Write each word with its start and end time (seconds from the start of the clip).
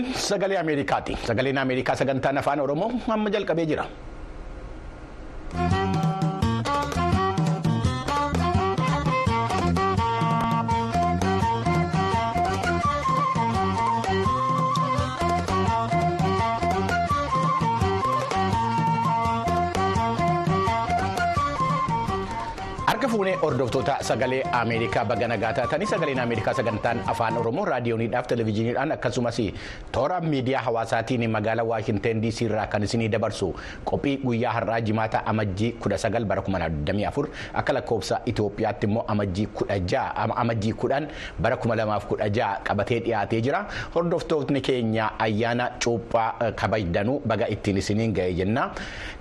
Kun 0.00 0.14
sagalee 0.16 0.56
Ameerikaati. 0.58 1.16
Sagaleen 1.28 1.58
Ameerikaa 1.60 1.94
sagantaan 1.96 2.38
afaan 2.40 2.60
Oromoo 2.64 2.92
amma 3.08 3.28
jalqabee 3.34 3.66
jira. 3.68 3.84
Fuunee 23.20 23.36
hordoftoota 23.36 23.94
sagalee 24.00 24.40
Ameerikaa 24.52 25.04
baga 25.04 25.26
nagaa 25.28 25.52
taatanii 25.52 25.86
sagaleen 25.86 26.18
Ameerikaa 26.22 26.54
sagantaan 26.56 27.00
afaan 27.12 27.36
Oromoo 27.36 27.64
raadiyooniidhaaf 27.68 28.26
televezyiiniidhaan 28.30 28.92
akkasumas 28.94 29.36
toora 29.92 30.20
miidiyaa 30.20 30.62
hawaasaatiin 30.64 31.30
magaalaa 31.30 31.64
Waashinten 31.70 32.22
DC 32.22 32.40
irraa 32.46 32.64
kan 32.66 32.82
isinii 32.82 33.08
dabarsu 33.12 33.48
qophii 33.90 34.16
guyyaa 34.24 34.52
har'aa 34.56 34.78
jimaata 34.86 35.20
amajjii 35.32 35.68
19 35.88 36.24
bara 36.30 36.42
2024 36.46 37.28
akka 37.62 37.72
lakkoofsa 37.78 38.20
Itoophiyaatti 38.32 38.86
immoo 38.88 39.04
amajjii 39.08 40.72
10 40.72 41.08
bara 41.38 41.56
2016 41.56 42.48
qabatee 42.64 43.00
dhiyaatee 43.04 43.40
jira. 43.40 43.62
Hordoftootni 43.94 44.60
keenya 44.70 45.10
ayyaana 45.18 45.68
cuuphaa 45.84 46.52
kabajdanuu 46.62 47.18
baga 47.26 47.48
ittiin 47.48 47.76
isiniin 47.84 48.14
ga'e 48.14 48.32
jenna. 48.40 48.70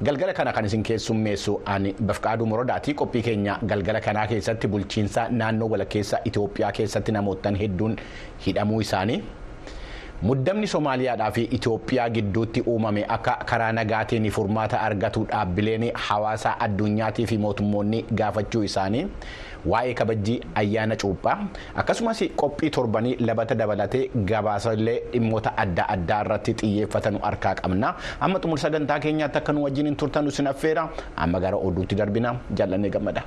Galgala 0.03 0.33
kana 0.33 0.53
kan 0.53 0.65
isin 0.71 0.83
keessummeessu 0.83 1.59
ani 1.65 1.95
Bafqaaduu 1.99 2.47
Morodaati 2.55 2.93
qophii 3.03 3.21
keenya. 3.29 3.59
galgala 3.63 3.88
kanaa 4.01 4.27
keessatti 4.27 4.67
bulchiinsa 4.67 5.27
naannoo 5.39 5.69
walakkeessa 5.73 6.17
Itoophiyaa 6.25 6.71
keessatti 6.71 7.11
namoottan 7.11 7.55
hedduun 7.55 7.95
hidhamuu 8.45 8.81
isaanii. 8.81 9.19
Muddamni 10.21 10.67
Somaaliyaadhaa 10.67 11.31
fi 11.31 11.43
Itoophiyaa 11.57 12.09
gidduutti 12.15 12.61
uumame 12.67 13.05
akka 13.17 13.33
karaa 13.49 13.71
nagaatiin 13.71 14.25
furmaata 14.37 14.81
argatu 14.87 15.23
dhaabbileen 15.29 15.85
hawaasaa 16.07 16.55
addunyaatii 16.65 17.25
fi 17.27 17.37
mootummoonni 17.37 18.01
gaafachuu 18.21 18.63
isaanii 18.63 19.05
waa'ee 19.71 19.93
kabajjii 19.93 20.37
ayyaana 20.55 20.95
cuuphaa. 20.95 21.37
Akkasumas 21.75 22.19
qophii 22.35 22.69
torbanii 22.69 23.15
labata 23.19 23.55
dabalatee 23.55 24.03
gabaasallee 24.33 24.99
dhimmoota 25.13 25.53
adda 25.57 25.87
addaa 25.95 26.21
irratti 26.25 26.53
xiyyeeffatan 26.61 27.19
harkaa 27.23 27.55
qabna. 27.55 27.95
Amma 28.19 28.39
xumura 28.39 28.61
sagantaa 28.61 28.99
keenyaatti 28.99 29.37
akka 29.37 29.53
nu 29.53 29.63
wajjin 29.63 29.95
turtan 29.95 30.31
sin 30.31 30.47
affeera. 30.47 30.89
Amma 31.15 31.39
gara 31.39 31.57
oduutti 31.57 31.95
darbina. 31.95 32.35
Jaallannee 32.55 32.89
gammada. 32.89 33.23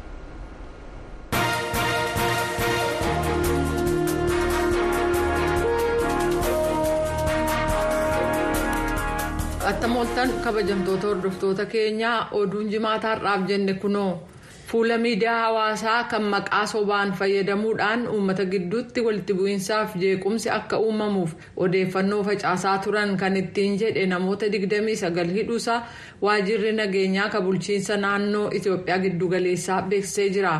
Attamooltan 9.82 10.30
kabajamtoota 10.44 11.06
hordoftoota 11.06 11.64
keenyaa 11.66 12.28
oduun 12.40 12.68
jimaataa 12.70 13.14
har'aaf 13.14 13.48
jenne 13.48 13.74
kunoo 13.84 14.28
fuula 14.66 14.98
miidiyaa 15.04 15.38
hawaasaa 15.44 16.04
kan 16.12 16.22
maqaa 16.34 16.60
sobaan 16.72 17.12
fayyadamuudhaan 17.20 18.04
uummata 18.08 18.44
gidduutti 18.52 19.00
walitti 19.06 19.34
bu'iinsaaf 19.40 19.96
jeequmsi 20.04 20.50
akka 20.58 20.78
uumamuuf 20.84 21.34
odeeffannoo 21.66 22.22
facaasaa 22.30 22.76
turan 22.86 23.16
kan 23.24 23.36
ittiin 23.42 23.74
jedhe 23.82 24.06
namoota 24.06 24.46
29 24.54 25.34
hidhuusaa 25.40 25.80
waajirri 26.22 26.72
nageenyaa 26.78 27.28
kan 27.34 27.42
bulchiinsa 27.42 27.96
naannoo 28.06 28.46
Itoophiyaa 28.60 28.98
giddugaleessaa 29.08 29.82
beeksisee 29.82 30.28
jira. 30.38 30.54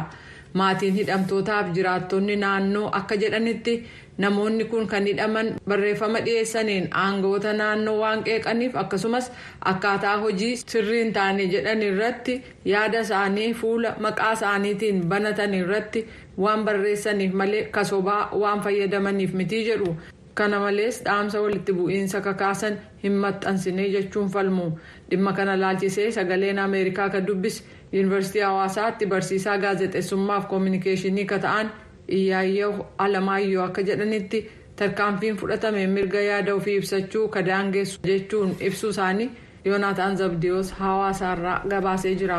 Maatiin 0.61 0.95
hidhamtootaaf 0.95 1.69
jiraattonni 1.75 2.35
naannoo 2.37 2.89
akka 2.99 3.17
jedhanitti 3.17 3.73
namoonni 4.19 4.65
kun 4.71 4.87
kan 4.87 5.07
hidhaman 5.07 5.49
barreeffama 5.69 6.21
dhiyeessaniin 6.27 6.89
aangawoota 7.03 7.53
naannoo 7.61 7.99
waan 8.01 8.25
qeeqaniif 8.29 8.77
akkasumas 8.85 9.31
akkaataa 9.73 10.17
hojii 10.25 10.57
sirrii 10.57 11.03
hin 11.05 11.13
taane 11.19 11.47
jedhan 11.57 11.83
irratti 11.89 12.39
yaada 12.73 13.01
isaanii 13.07 13.53
fuula 13.61 13.95
maqaa 14.07 14.33
isaaniitiin 14.39 15.05
banatan 15.15 15.55
irratti 15.61 16.07
waan 16.47 16.65
barreessaniif 16.65 17.33
malee 17.43 17.65
kasobaa 17.79 18.23
waan 18.45 18.61
fayyadamaniif 18.67 19.33
mitii 19.43 19.65
jedhu. 19.71 19.97
kana 20.35 20.59
malees 20.61 20.99
dhaamsa 21.05 21.41
walitti 21.45 21.73
bu'iinsa 21.79 22.21
kakaasan 22.27 22.77
hin 23.03 23.13
maxxansine 23.23 23.89
jechuun 23.95 24.29
falmu 24.35 24.69
dhimma 25.11 25.33
kana 25.39 25.57
laalchisee 25.63 26.07
sagaleen 26.17 26.59
ameerikaa 26.63 27.09
kan 27.15 27.27
dubbise 27.27 27.63
yuunivarsiitii 27.93 28.41
hawaasaatti 28.47 29.07
barsiisaa 29.11 29.57
gaazexeessummaaf 29.65 30.47
koominikeeshinii 30.53 31.25
kan 31.33 31.41
ta'an 31.47 31.71
iyyaayyoo 32.09 32.87
alamaayyoo 32.99 33.65
akka 33.65 33.83
jedhanitti 33.83 34.41
tarkaanfiin 34.77 35.37
fudhatame 35.37 35.87
mirga 35.87 36.21
yaada 36.21 36.55
ofii 36.55 36.77
ibsachuu 36.81 37.29
kan 37.29 37.45
daangessu 37.47 37.99
jechuun 38.11 38.57
ibsuu 38.61 38.91
isaanii 38.97 39.31
yoonaataan 39.65 40.17
zabdiyoos 40.17 40.73
hawaasaarraa 40.79 41.63
gabaasee 41.69 42.15
jira. 42.15 42.39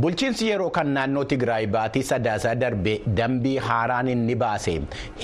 Bulchiinsi 0.00 0.48
yeroo 0.48 0.70
kan 0.70 0.88
naannoo 0.94 1.24
Tigraay 1.24 1.66
baatii 1.66 2.02
sadaasaa 2.10 2.54
darbee 2.60 3.00
dambii 3.16 3.56
haaraan 3.68 4.08
inni 4.08 4.34
baase 4.42 4.74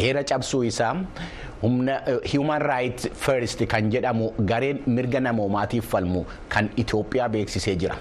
heera 0.01 0.25
cabsuu 0.25 0.63
isaa 0.71 0.95
humna 1.63 2.01
Human 2.33 2.63
Rights 2.63 3.09
First 3.23 3.65
kan 3.67 3.91
jedhamu 3.95 4.33
gareen 4.51 4.83
mirga 4.87 5.21
namoomaatiif 5.21 5.89
falmu 5.95 6.25
kan 6.49 6.69
Itoophiyaa 6.77 7.29
beeksisee 7.29 7.77
jira. 7.77 7.97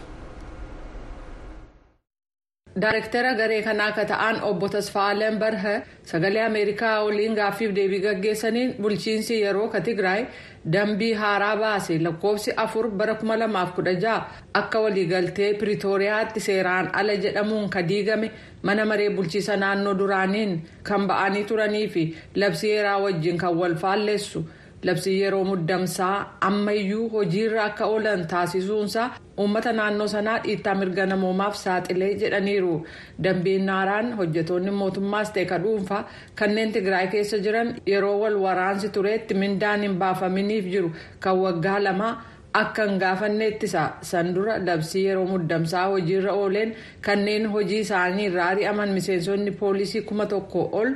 Daayirektara 2.84 3.30
garee 3.40 3.62
kanaa 3.64 3.86
akka 3.92 4.04
ta'an 4.06 4.42
obbo 4.44 4.68
Tasfaaleen 4.68 5.38
Barhe 5.40 5.76
sagalee 6.04 6.42
Ameerikaa 6.46 7.04
waliin 7.06 7.36
gaaffiif 7.38 7.72
deebii 7.76 8.00
gaggeessaniin 8.06 8.74
bulchiinsi 8.84 9.38
yeroo 9.42 9.70
ka 9.76 9.80
Tigraay 9.86 10.26
dambii 10.74 11.14
haaraa 11.22 11.54
baase 11.62 12.00
lakkoofsi 12.08 12.52
afur 12.66 12.90
bara 12.92 13.14
2016 13.22 14.18
akka 14.62 14.80
waliigaltee 14.88 15.54
Piriitooriyaatti 15.62 16.40
seeraan 16.50 16.90
ala 16.94 17.16
jedhamuun 17.16 17.70
ka 17.70 17.82
diigame 17.94 18.32
mana 18.64 18.86
maree 18.86 19.10
bulchiisa 19.10 19.56
naannoo 19.64 19.94
duraaniin 20.04 20.60
kan 20.84 21.08
ba'anii 21.08 21.46
turanii 21.54 21.88
fi 21.88 22.06
labsii 22.36 22.76
heeraa 22.76 23.00
wajjin 23.08 23.38
kan 23.38 23.56
wal 23.56 23.76
faalleessu. 23.86 24.44
Labsii 24.88 25.14
yeroo 25.22 25.44
muddamsaa 25.50 26.16
ammayyuu 26.48 27.06
hojiirra 27.14 27.64
akka 27.70 27.86
oolan 27.94 28.26
taasisuunsaa 28.34 29.08
uummata 29.44 29.72
naannoo 29.80 30.08
sanaa 30.14 30.36
dhiittaa 30.44 30.76
mirga 30.82 31.06
namoomaaf 31.12 31.56
saaxilee 31.64 32.12
jedhaniiru 32.24 32.76
dambiin 33.28 33.70
haaraan 33.74 34.14
hojjetoonni 34.20 34.72
mootummaas 34.82 35.32
ta'e 35.38 35.46
ka 35.52 35.58
dhuunfaa 35.64 36.04
kanneen 36.42 36.72
tigraay 36.78 37.08
keessa 37.16 37.38
jiran 37.48 37.74
yeroo 37.94 38.14
wal 38.24 38.38
waraansi 38.46 38.90
tureetti 39.00 39.34
mindaan 39.44 39.82
hin 39.88 39.96
baafaminiif 40.04 40.66
jiru 40.76 40.92
kan 41.28 41.38
waggaa 41.46 41.80
lamaa 41.88 42.14
akka 42.62 42.84
hin 42.90 43.00
gaafanne 43.06 43.48
san 44.12 44.34
dura 44.36 44.54
labsii 44.68 45.06
yeroo 45.08 45.26
muddamsaa 45.34 45.88
hojiirra 45.96 46.34
ooleen 46.44 46.76
kanneen 47.10 47.50
hojii 47.58 47.80
isaanii 47.88 48.26
irraa 48.30 48.46
ari'aman 48.54 48.90
miseensonni 49.00 49.52
poolisii 49.64 50.02
kuma 50.12 50.26
tokko 50.36 50.70
ol 50.84 50.94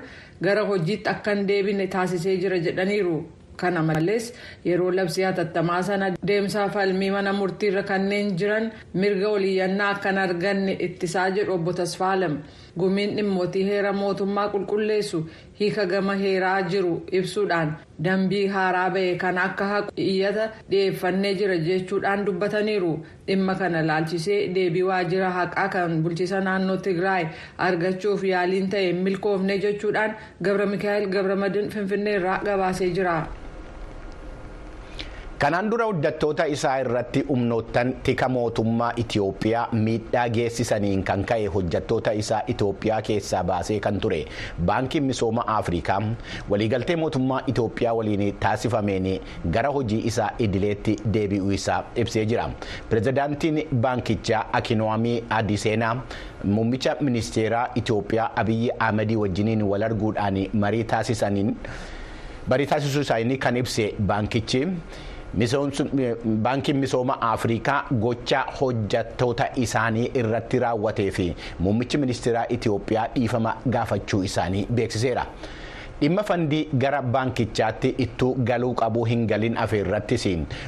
gara 0.47 0.63
hojiitti 0.71 1.09
akka 1.15 1.31
hin 1.35 1.47
deebine 1.51 1.87
taasisee 1.97 2.37
jira 2.45 2.57
jedhaniiru. 2.69 3.17
Kana 3.61 3.83
malees 3.89 4.31
yeroo 4.69 4.91
labsii 4.99 5.25
hatattamaa 5.29 5.81
sana 5.89 6.11
deemsa 6.31 6.69
falmii 6.77 7.11
mana 7.17 7.33
murtiirra 7.41 7.83
kanneen 7.91 8.31
jiran 8.39 8.71
mirga 8.93 9.29
waliyyannaa 9.35 9.89
akka 9.95 10.15
arganne 10.27 10.73
ittisaa 10.87 11.29
jedhu 11.37 11.53
obbo 11.59 11.73
Tasfaalam 11.81 12.37
gumiin 12.79 13.15
dhimmootii 13.17 13.63
heera 13.69 13.91
mootummaa 13.93 14.47
qulqulleessu 14.53 15.19
hiika 15.59 15.85
gama 15.91 16.13
heeraa 16.21 16.61
jiru 16.73 16.91
ibsuudhaan 17.19 17.71
dambii 18.05 18.43
haaraa 18.53 18.89
ba'e 18.95 19.15
kan 19.23 19.37
akka 19.45 19.65
haqu 19.71 19.91
iyyata 20.03 20.45
dhiyeeffannee 20.69 21.33
jira 21.41 21.57
jechuudhaan 21.67 22.23
dubbataniiru 22.27 22.93
dhimma 23.27 23.55
kana 23.63 23.81
laalchisee 23.89 24.39
deebii 24.55 24.85
waajjira 24.91 25.29
haqaa 25.39 25.67
kan 25.75 25.97
bulchiisa 26.05 26.39
naannoo 26.47 26.77
tigraay 26.87 27.25
argachuuf 27.67 28.23
yaaliin 28.31 28.69
ta'e 28.75 28.93
milkoofne 29.03 29.57
jechuudhaan 29.67 30.15
gabra 30.47 30.65
mikaa'el 30.75 31.09
gabramadin 31.17 31.69
finfinnee 31.75 32.15
irraa 32.21 32.39
gabaasee 32.49 32.89
jira. 32.99 33.17
Kanaan 35.39 35.69
dura 35.71 35.85
hojjettoota 35.87 36.43
isaa 36.51 36.73
irratti 36.83 37.21
humnoottan 37.27 37.93
tika 38.03 38.27
mootummaa 38.29 38.89
Itoophiyaa 39.03 39.67
miidhaa 39.71 40.25
geessisaniin 40.37 41.03
kan 41.09 41.21
ka'e 41.29 41.45
hojjettoota 41.53 42.11
isaa 42.21 42.39
Itoophiyaa 42.53 42.97
keessaa 43.09 43.43
baasee 43.49 43.77
kan 43.85 43.99
ture 44.05 44.17
baankiin 44.69 45.03
misooma 45.11 45.45
Afrikaa 45.55 45.99
waliigaltee 46.49 46.95
mootummaa 47.03 47.39
Itoophiyaa 47.53 47.93
waliin 47.99 48.35
taasifameen 48.39 49.07
gara 49.53 49.69
hojii 49.77 50.01
isaa 50.11 50.29
idileetti 50.39 50.95
deebi'uu 51.13 51.51
isaa 51.59 51.79
ibsee 51.95 52.25
jira. 52.25 52.49
Pireezidaantiin 52.89 53.61
baankichaa 53.85 54.43
Akinoomii 54.53 55.23
Adiseenaa 55.29 55.95
muummicha 56.43 56.95
ministeeraa 57.01 57.67
Itoophiyaa 57.75 58.31
Abiyyi 58.35 58.71
Ahmedii 58.79 59.15
wajjiniin 59.23 59.63
wal 59.63 59.83
arguudhaan 59.87 60.41
marii 60.53 60.83
taasisuu 60.83 63.01
isaanii 63.01 63.37
kan 63.37 63.57
ibse 63.57 63.93
baankichi. 63.99 64.67
Baankiin 65.35 66.77
misooma 66.77 67.17
afrikaa 67.21 67.85
gocha 68.01 68.45
hojjattoota 68.61 69.45
isaanii 69.55 70.11
irratti 70.23 70.59
raawwatee 70.59 71.11
fi 71.11 71.35
muummichi 71.59 71.97
ministeeraa 71.97 72.45
itiyoophiyaa 72.49 73.07
dhiifama 73.15 73.55
gaafachuu 73.69 74.23
isaanii 74.23 74.65
beeksiseera. 74.73 75.25
dhimma 76.01 76.23
fandii 76.23 76.67
gara 76.81 77.01
baankichaatti 77.01 77.89
ittuu 78.03 78.35
galuu 78.49 78.73
qabuu 78.81 79.03
hin 79.05 79.25
galin 79.27 79.57
afeerrattis 79.63 80.23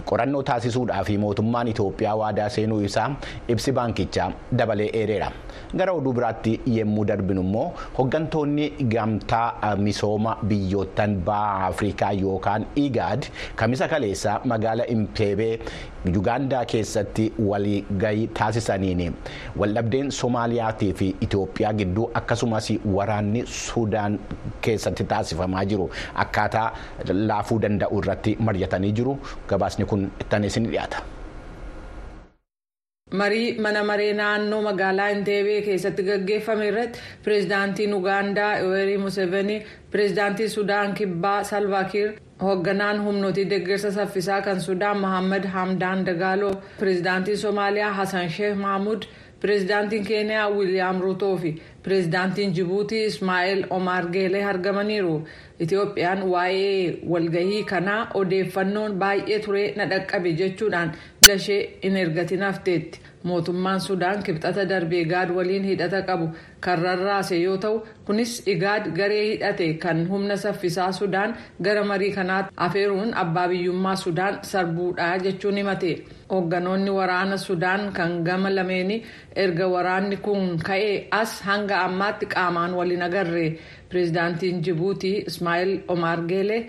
qorannoo 0.09 0.41
taasisuudhaaf 0.49 1.09
mootummaan 1.25 1.67
Itoophiyaa 1.73 2.15
waadaa 2.21 2.49
seenuu 2.55 2.79
isaa 2.87 3.05
ibsi 3.47 3.71
baankichaa 3.71 4.31
dabalee 4.57 4.89
eereera. 5.01 5.31
Gara 5.79 5.93
oduu 5.95 6.11
biraatti 6.13 6.53
yemmuu 6.75 7.05
darbinu 7.09 7.41
immoo 7.45 7.67
hooggantoonni 7.97 8.65
gamtaa 8.93 9.75
misooma 9.85 10.33
biyyoottan 10.49 11.13
baha 11.29 11.67
Afrikaa 11.67 12.11
yookaan 12.23 12.65
IGAD 12.75 13.27
kamisa 13.61 13.87
kaleessaa 13.93 14.41
magaala 14.51 14.85
Impeebee 14.95 15.59
Yugaandaa 16.15 16.65
keessatti 16.73 17.29
waliigahii 17.51 18.27
taasisaniin 18.39 19.15
waldhabdeen 19.63 20.11
Soomaaliyaatii 20.19 20.91
fi 20.93 21.07
Itoophiyaa 21.27 21.73
gidduu 21.83 22.09
akkasumas 22.21 22.69
waraanni 22.97 23.43
Suudaan 23.45 24.19
keessatti 24.61 25.03
taasifamaa 25.03 25.65
jiru. 25.65 25.89
Akkaataa 26.25 26.67
laafuu 27.13 27.61
danda'u 27.61 27.99
irratti 28.03 28.35
mari'atanii 28.39 28.91
jiru. 29.01 29.17
Gabaasni 29.47 29.85
kun 29.85 30.11
ittaan 30.21 30.43
isin 30.51 30.67
dhiyaata. 30.71 31.01
Marii 33.19 33.53
mana 33.63 33.83
maree 33.83 34.13
naannoo 34.19 34.61
magaalaa 34.67 35.09
inteebee 35.15 35.61
keessatti 35.67 36.03
gaggeeffame 36.09 36.67
irratti 36.71 36.99
pireezidaantiin 37.25 37.93
ugaandaa 37.99 38.51
yoweri 38.63 38.97
museveni 39.05 39.57
pireezidaantii 39.91 40.49
sudaan 40.55 40.93
kibbaa 40.99 41.39
salvaakiir 41.51 42.13
hoogganaan 42.45 43.03
humnootii 43.07 43.49
deeggarsa 43.49 43.91
saffisaa 43.97 44.41
kan 44.47 44.61
sudaan 44.67 44.99
mohaammed 45.05 45.45
hamdaan 45.57 46.05
dagaaloo 46.05 46.53
pireezidaantiin 46.79 47.37
soomaaliyaa 47.43 47.93
hasan 47.99 48.29
sheekh 48.37 48.57
mahmud 48.63 49.03
pireezidaantiin 49.41 50.05
keeniyaa 50.07 50.49
wiiliyaam 50.55 51.01
ruutoo 51.01 51.35
fi 51.43 51.51
pireezidaantiin 51.83 52.55
jibuutii 52.55 53.05
ismaa'eel 53.05 53.63
omaar 53.69 54.05
geelee 54.15 54.43
argamaniiru. 54.45 55.15
Itiyoophiyaan 55.59 56.21
waa'ee 56.33 56.97
walgahii 57.09 57.63
kanaa 57.71 58.07
odeeffannoon 58.19 58.93
baay'ee 59.01 59.39
turee 59.45 59.73
na 59.77 59.85
dhaqqabe 59.89 60.31
jechuudhaan 60.41 60.91
lashee 61.27 61.61
hin 61.83 61.95
ergatin 62.03 62.41
hafteetti 62.47 62.99
mootummaan 63.29 63.81
sudaan 63.85 64.23
kibxata 64.27 64.63
darbee 64.69 65.01
igaad 65.05 65.29
waliin 65.35 65.63
hidhata 65.69 65.99
qabu 66.07 66.27
kan 66.65 66.79
rarraase 66.85 67.35
yoo 67.41 67.57
ta'u 67.65 67.75
kunis 68.05 68.31
igaad 68.53 68.87
garee 68.99 69.25
hidhate 69.31 69.67
kan 69.83 69.99
humna 70.11 70.37
saffisaa 70.43 70.91
sudaan 70.99 71.35
gara 71.67 71.83
marii 71.91 72.11
kanaatti 72.15 72.53
afeeruun 72.67 73.13
abbaa 73.23 73.47
biyyummaa 73.51 73.95
sudaan 74.05 74.39
sarbuudhaa 74.51 75.17
jechuun 75.25 75.57
himate 75.61 75.91
hoogganoonni 76.31 76.91
waraana 76.97 77.37
sudaan 77.47 77.91
kan 77.99 78.17
gama 78.29 78.49
lameeni 78.55 78.97
erga 79.45 79.67
waraanni 79.75 80.17
kun 80.25 80.57
ka'ee 80.69 80.95
as 81.21 81.41
hanga 81.49 81.83
ammaatti 81.87 82.25
qaamaan 82.33 82.73
waliin 82.79 83.01
agarre. 83.09 83.45
Pireezidaantiin 83.91 84.61
jibuutii 84.65 85.17
ismaa'eel 85.29 85.71
omaar 85.93 86.19
geelee 86.29 86.59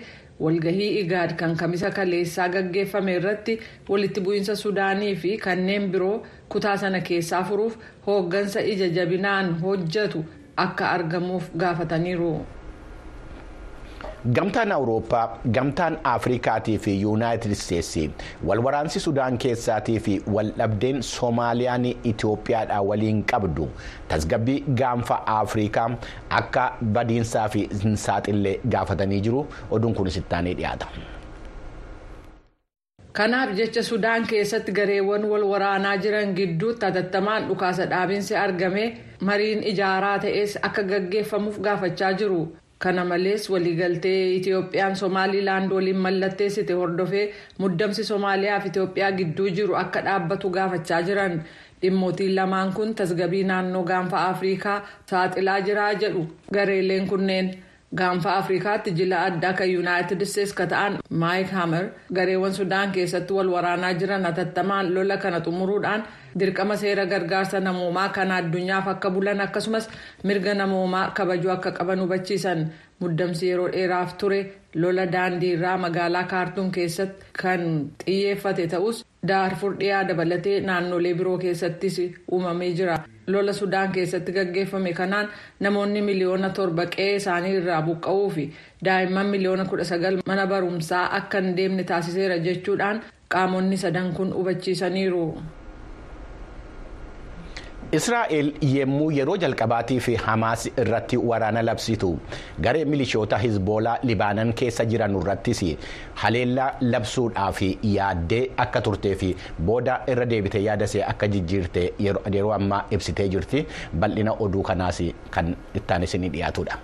walgahii 0.43 0.89
igaad 1.01 1.35
kan 1.41 1.55
kamisa 1.61 1.91
kaleessaa 1.97 2.47
gaggeeffame 2.55 3.13
irratti 3.19 3.59
walitti 3.89 4.21
bu'iinsa 4.25 4.55
sudaanii 4.63 5.13
fi 5.21 5.37
kanneen 5.45 5.91
biroo 5.93 6.15
kutaa 6.55 6.77
sana 6.85 6.99
keessaa 7.11 7.43
furuuf 7.51 7.77
hooggansa 8.07 8.61
ija 8.73 8.89
jabinaan 8.97 9.53
hojjetu 9.61 10.25
akka 10.65 10.89
argamuuf 10.95 11.45
gaafataniiru. 11.61 12.33
Gamtaan 14.31 14.71
Awurooppaa, 14.71 15.39
Gamtaan 15.51 15.97
Afrikaatii 16.03 16.77
fi 16.79 17.01
Yuunaayitid 17.01 17.51
Isteetsi 17.51 18.11
walwaraansi 18.47 18.99
Sudaan 18.99 19.37
keessaatii 19.37 19.99
fi 19.99 20.21
waldhabdeen 20.33 21.01
Soomaaliyaan 21.03 21.85
Itoophiyaadhaa 22.03 22.81
waliin 22.81 23.23
qabdu 23.31 23.67
tasgabbii 24.07 24.63
gaanfa 24.81 25.17
Afrikaa 25.27 25.89
akka 26.29 26.77
badiinsaa 26.83 27.49
fi 27.49 27.67
saaxillee 27.95 28.59
gaafatanii 28.69 29.19
jiru. 29.21 29.47
Oduun 29.71 29.93
kunis 29.95 30.17
ittaanee 30.17 30.53
dhiyaata. 30.61 30.87
kanaaf 33.17 33.49
jecha 33.57 33.81
sudaan 33.83 34.23
keessatti 34.29 34.71
gareewwan 34.77 35.25
wal 35.31 35.43
waraanaa 35.49 35.97
jiran 36.03 36.31
gidduutti 36.37 36.85
hatattamaan 36.85 37.43
dhukaasa 37.49 37.85
dhaabinsi 37.91 38.35
argame 38.35 38.85
mariin 39.29 39.61
ijaaraa 39.71 40.17
ta'es 40.23 40.55
akka 40.69 40.83
gaggeeffamuuf 40.83 41.59
gaafachaa 41.67 42.13
jiru. 42.21 42.41
Kana 42.79 43.05
malees 43.05 43.49
waliigaltee 43.49 44.35
itiyoophiyaan 44.35 44.95
somaaliilaand 45.01 45.71
waliin 45.71 45.97
mallatteessite 46.05 46.73
hordofee 46.79 47.25
muddamsi 47.57 48.03
soomaaliyaa 48.03 48.59
fi 48.63 48.67
itiyoophiyaa 48.71 49.11
gidduu 49.19 49.49
jiru 49.59 49.75
akka 49.83 50.01
dhaabbatu 50.07 50.49
gaafachaa 50.57 51.01
jiran 51.09 51.35
dhimmootiin 51.81 52.35
lamaan 52.35 52.73
kun 52.73 52.95
tasgabbii 52.95 53.43
naannoo 53.51 53.83
gaanfa 53.91 54.25
afriikaa 54.31 54.79
saaxilaa 55.11 55.59
jiraa 55.67 55.93
jedhu 55.93 56.25
gareeleen 56.53 57.07
kunneen 57.07 57.53
gaanfa 57.99 58.35
afriikaatti 58.41 58.91
jila 58.99 59.17
addaa 59.27 59.53
kan 59.59 59.69
yuunaayitid 59.73 60.21
isteetsi 60.25 60.55
ka 60.59 60.65
ta'an 60.71 60.93
maayik 61.23 61.51
hamer 61.57 61.83
gareewwan 62.17 62.53
sudaan 62.59 62.91
keessatti 62.95 63.33
wal 63.37 63.49
waraanaa 63.55 63.93
jiran 63.99 64.25
hatattamaan 64.29 64.93
lola 64.95 65.17
kana 65.23 65.39
xumuruudhaan 65.45 66.03
dirqama 66.39 66.77
seera 66.83 67.05
gargaarsa 67.11 67.59
namoomaa 67.67 68.09
kan 68.15 68.31
addunyaaf 68.39 68.87
akka 68.93 69.09
bulan 69.15 69.41
akkasumas 69.45 69.89
mirga 70.23 70.53
namoomaa 70.61 71.11
kabajuu 71.17 71.51
akka 71.57 71.71
qaban 71.77 71.99
hubachiisan. 72.03 72.65
Muddamsi 72.99 73.47
yeroo 73.49 73.69
dheeraaf 73.71 74.11
ture 74.19 74.39
lola 74.81 75.05
daandii 75.13 75.53
irraa 75.55 75.77
magaalaa 75.85 76.23
kaartuun 76.33 76.71
keessatti 76.75 77.25
kan 77.41 77.61
xiyyeeffate 78.05 78.67
ta'us 78.73 79.03
daarfur 79.27 79.73
dhiyaa 79.79 80.03
dabalatee 80.07 80.59
naannolee 80.69 81.13
biroo 81.19 81.37
keessattis 81.43 81.97
uumamee 82.31 82.71
jira 82.79 82.97
lola 83.27 83.53
sudaan 83.59 83.91
keessatti 83.95 84.31
gaggeeffame 84.37 84.93
kanaan 84.99 85.29
namoonni 85.59 86.01
miliyoona 86.09 86.49
torba 86.59 86.85
qe'ee 86.95 87.15
isaanii 87.21 87.55
irraa 87.61 87.81
buqqa'uu 87.87 88.29
fi 88.35 88.45
daa'imman 88.85 89.27
miliyoona 89.33 89.65
kudha 89.71 89.85
sagal 89.91 90.19
mana 90.31 90.47
barumsaa 90.53 91.05
akka 91.19 91.41
hin 91.45 91.55
deemne 91.57 91.83
taasiseera 91.91 92.37
jechuudhaan 92.47 93.01
qaamonni 93.35 93.77
sadan 93.83 94.13
kun 94.13 94.33
hubachiisaniiru. 94.37 95.25
Israa'el 97.93 98.47
yemmuu 98.65 99.09
yeroo 99.15 99.35
jalqabaatii 99.41 99.99
fi 100.05 100.13
Hamaas 100.25 100.63
irratti 100.83 101.17
waraana 101.31 101.61
labsitu. 101.65 102.09
Garee 102.67 102.85
milishoota 102.85 103.37
Hizboolaa 103.43 103.97
Libaanan 104.09 104.53
keessa 104.61 104.85
jiran 104.93 105.17
irrattis 105.19 105.61
haleellaa 106.23 106.69
labsuudhaaf 106.81 107.61
yaaddee 107.95 108.41
akka 108.65 108.81
turtee 108.87 109.15
fi 109.15 109.29
booda 109.67 109.99
irra 110.15 110.25
deebitee 110.29 110.63
yaadasee 110.69 111.03
akka 111.13 111.27
jijjiirte 111.35 111.83
yeroo 112.37 112.53
ammaa 112.57 112.81
ibsitee 112.97 113.27
jirti. 113.35 113.67
Bal'ina 113.99 114.33
oduu 114.47 114.63
kanaas 114.71 115.03
kan 115.37 115.55
ittaan 115.75 116.03
isin 116.09 116.31
dhiyaatudha. 116.33 116.77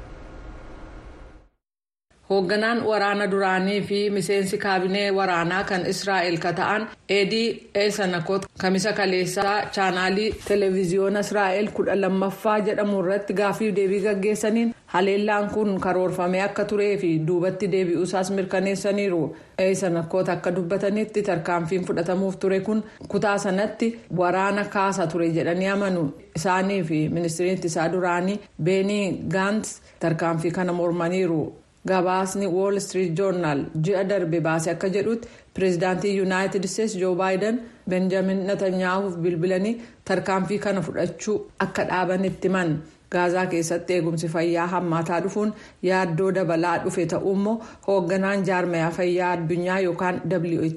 Hoogganaan 2.29 2.81
waraana 2.86 3.27
duraanii 3.31 3.81
fi 3.81 4.00
miseensi 4.15 4.57
kaabinee 4.63 5.12
waraanaa 5.19 5.63
kan 5.69 5.86
israa'el 5.91 6.38
ka 6.43 6.51
ta'an 6.59 6.88
eedii 7.17 7.69
eelsanakot 7.83 8.45
kamisa 8.63 8.93
kaleessaa 9.00 9.55
chaanaalii 9.77 10.27
televiziyoona 10.48 11.19
israa'el 11.25 11.69
kudha 11.77 11.95
lammaffaa 12.01 12.59
jedhamu 12.67 13.00
irratti 13.03 13.33
gaafii 13.39 13.71
deebii 13.75 14.01
gaggeessaniin 14.03 14.74
haleellaan 14.95 15.50
kun 15.53 15.79
karoorfamee 15.86 16.41
akka 16.48 16.65
turee 16.71 16.98
fi 16.98 17.09
duubatti 17.27 17.71
deebi'uusaas 17.71 18.31
mirkaneessaniiru 18.38 19.21
eelsanakot 19.65 20.29
akka 20.36 20.51
dubbatanitti 20.55 21.21
tarkaanfiin 21.29 21.86
fudhatamuuf 21.88 22.38
ture 22.39 22.59
kun 22.59 22.83
kutaa 23.07 23.38
sanatti 23.38 23.89
waraana 24.17 24.65
kaasa 24.75 25.07
ture 25.07 25.29
jedhanii 25.39 25.67
amanu 25.77 26.05
isaanii 26.36 26.83
fi 26.83 27.00
ministiriin 27.09 27.55
ittisaa 27.57 27.89
duraanii 27.91 28.39
beenii 28.63 29.05
gaantz 29.36 29.74
tarkaanfii 30.00 30.51
kana 30.51 30.74
mormaniiru. 30.74 31.41
Gabaasni 31.88 32.48
wall 32.55 32.79
street 32.79 33.13
journal 33.17 33.59
ji'a 33.88 34.03
darbe 34.09 34.39
baase 34.48 34.67
akka 34.71 34.89
jedhutti 34.95 35.27
pireezidaantii 35.53 36.15
yuunaayitid 36.17 36.63
isteetsi 36.69 37.00
joo 37.03 37.15
baayiden 37.21 37.59
benjamin 37.89 38.45
netanyaahuuf 38.50 39.15
bilbilanii 39.25 39.75
tarkaanfii 40.12 40.59
kana 40.65 40.81
fudhachuu 40.88 41.38
akka 41.65 41.83
dhaaban 41.91 42.25
itti 42.31 42.48
himan 42.51 42.74
gaazaa 43.15 43.45
keessatti 43.53 43.93
eegumsi 43.93 44.27
fayyaa 44.36 44.67
hammaataa 44.74 45.19
dhufuun 45.25 45.53
yaaddoo 45.89 46.31
dabalaa 46.39 46.77
dhufe 46.83 47.05
ta'uummoo 47.15 47.55
hoogganaan 47.88 48.43
jaarmayaa 48.51 48.91
fayyaa 49.00 49.31
addunyaa 49.38 49.79
yookaan 49.88 50.21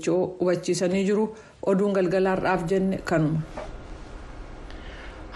who 0.06 0.16
hubachiisanii 0.40 1.04
jiru 1.10 1.26
oduun 1.72 1.92
galgalaarraaf 1.92 2.64
jenne 2.70 2.98
kanuma. 3.04 3.40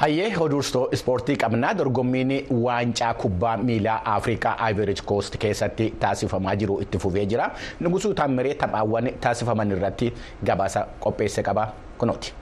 Hayyee 0.02 0.30
oduu 0.44 0.62
ispoortii 0.92 1.36
qabnaa 1.42 1.74
dorgommiin 1.78 2.32
waancaa 2.64 3.12
kubbaa 3.22 3.56
miilaa 3.56 3.98
afrikaa 4.14 4.56
ivory 4.70 4.94
coast 5.10 5.36
keessatti 5.44 5.86
taasifamaa 6.00 6.56
jiru 6.62 6.80
itti 6.86 6.98
fufee 7.04 7.26
jira 7.34 7.46
nugusuu 7.80 8.14
taammiree 8.22 8.54
taphaawwan 8.64 9.10
taasifaman 9.20 9.70
irratti 9.76 10.12
gabaasa 10.50 10.86
qopheesse 11.04 11.42
qaba 11.42 11.64
kunooti. 11.98 12.32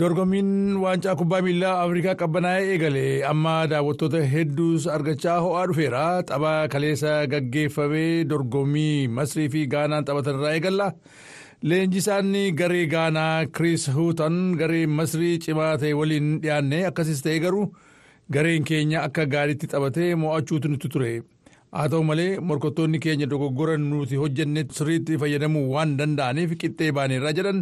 dorgommiin 0.00 0.76
waancaa 0.82 1.16
kubbaa 1.20 1.40
miilaa 1.46 1.72
afrikaa 1.84 2.14
qabbanaa'ee 2.20 2.66
eegale 2.74 3.00
amma 3.30 3.54
daawwattoota 3.72 4.20
hedduus 4.34 4.86
argachaa 4.96 5.38
ho'aa 5.46 5.64
dhufeera 5.70 6.04
tapha 6.28 6.52
kaleessa 6.74 7.14
gaggeeffamee 7.32 8.24
dorgommii 8.34 9.08
masrii 9.18 9.48
fi 9.56 9.66
gaanaan 9.74 10.04
taphatan 10.04 10.38
irraa 10.40 10.52
eegalla. 10.58 10.88
Leenjisaan 11.62 12.32
garee 12.56 12.86
gaanaa 12.86 13.46
kiriis 13.46 13.88
huutan 13.94 14.36
garee 14.58 14.86
masrii 14.86 15.38
cimaa 15.44 15.76
ta'e 15.78 15.92
waliin 16.00 16.28
dhiyaanne 16.42 16.86
akkasis 16.90 17.22
ta'e 17.22 17.38
garuu 17.44 17.66
gareen 18.32 18.64
keenya 18.64 19.02
akka 19.08 19.26
gaariitti 19.26 19.66
taphatee 19.72 20.14
mo'achuutu 20.22 20.68
nutti 20.68 20.88
ture 20.88 21.12
haa 21.76 21.88
ta'u 21.90 22.02
malee 22.06 22.40
morkattoonni 22.50 22.98
keenya 23.04 23.26
dogoggora 23.32 23.74
nuti 23.78 24.16
hojjenne 24.22 24.62
sirriitti 24.76 25.18
fayyadamuu 25.22 25.66
waan 25.74 25.92
danda'aniif 26.00 26.54
qixxee 26.62 26.88
baaneerra 26.96 27.30
jedhan 27.38 27.60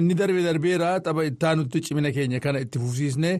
inni 0.00 0.14
darbe 0.20 0.42
darbeera 0.44 0.90
tapha 1.06 1.24
ittaanutti 1.30 1.82
cimina 1.88 2.12
keenya 2.16 2.38
kana 2.44 2.60
itti 2.64 2.78
fufsiisnee 2.82 3.32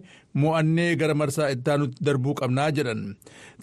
mo'annee 0.44 0.88
gara 1.02 1.14
marsaa 1.20 1.50
ittaanutti 1.56 2.02
darbuu 2.08 2.34
qabnaa 2.40 2.66
jedhan 2.78 3.04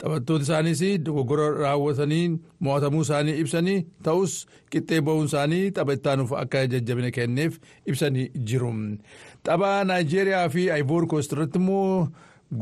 taphattooti 0.03 0.47
isaaniis 0.47 0.83
dogoggora 1.07 1.47
raawwatanii 1.63 2.23
mo'atamuu 2.67 3.03
isaanii 3.07 3.35
ibsanii 3.43 3.77
ta'us 4.07 4.35
qixxee 4.71 5.01
ba'uun 5.09 5.27
isaanii 5.31 5.65
tapha 5.79 5.97
ittaanuuf 5.99 6.31
akka 6.43 6.63
jajjabina 6.75 7.11
kenneef 7.19 7.59
ibsanii 7.85 8.29
jiru 8.51 8.71
tapha 9.49 9.73
naayijeeriyaa 9.91 10.47
fi 10.55 10.69
ayvoor 10.77 11.07
koost 11.15 11.35
irratti 11.35 11.59
immoo. 11.63 12.07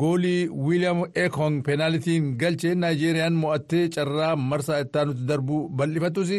Goolii 0.01 0.47
wiiliyaam 0.65 0.99
ekong 1.23 1.55
peenaalitiin 1.65 2.29
galchee 2.41 2.73
naayijeeriyaan 2.83 3.35
mo'attee 3.43 3.83
carraa 3.95 4.35
marsaa 4.51 4.79
ittaanutti 4.85 5.27
darbuu 5.31 5.61
bal'ifattus 5.81 6.31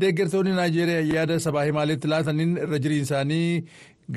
deeggartoonni 0.00 0.52
naayijeeriyaa 0.58 1.06
yaada 1.14 1.38
sabaa 1.46 1.64
himaaleetti 1.68 2.08
laataniin 2.12 2.56
irra 2.64 2.78
jiriin 2.84 3.02
isaanii 3.08 3.64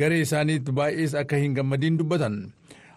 garee 0.01 0.21
isaaniitti 0.27 0.71
baay'ees 0.79 1.15
akka 1.21 1.35
hin 1.43 1.53
gammadiin 1.59 1.97
dubbatan 1.99 2.35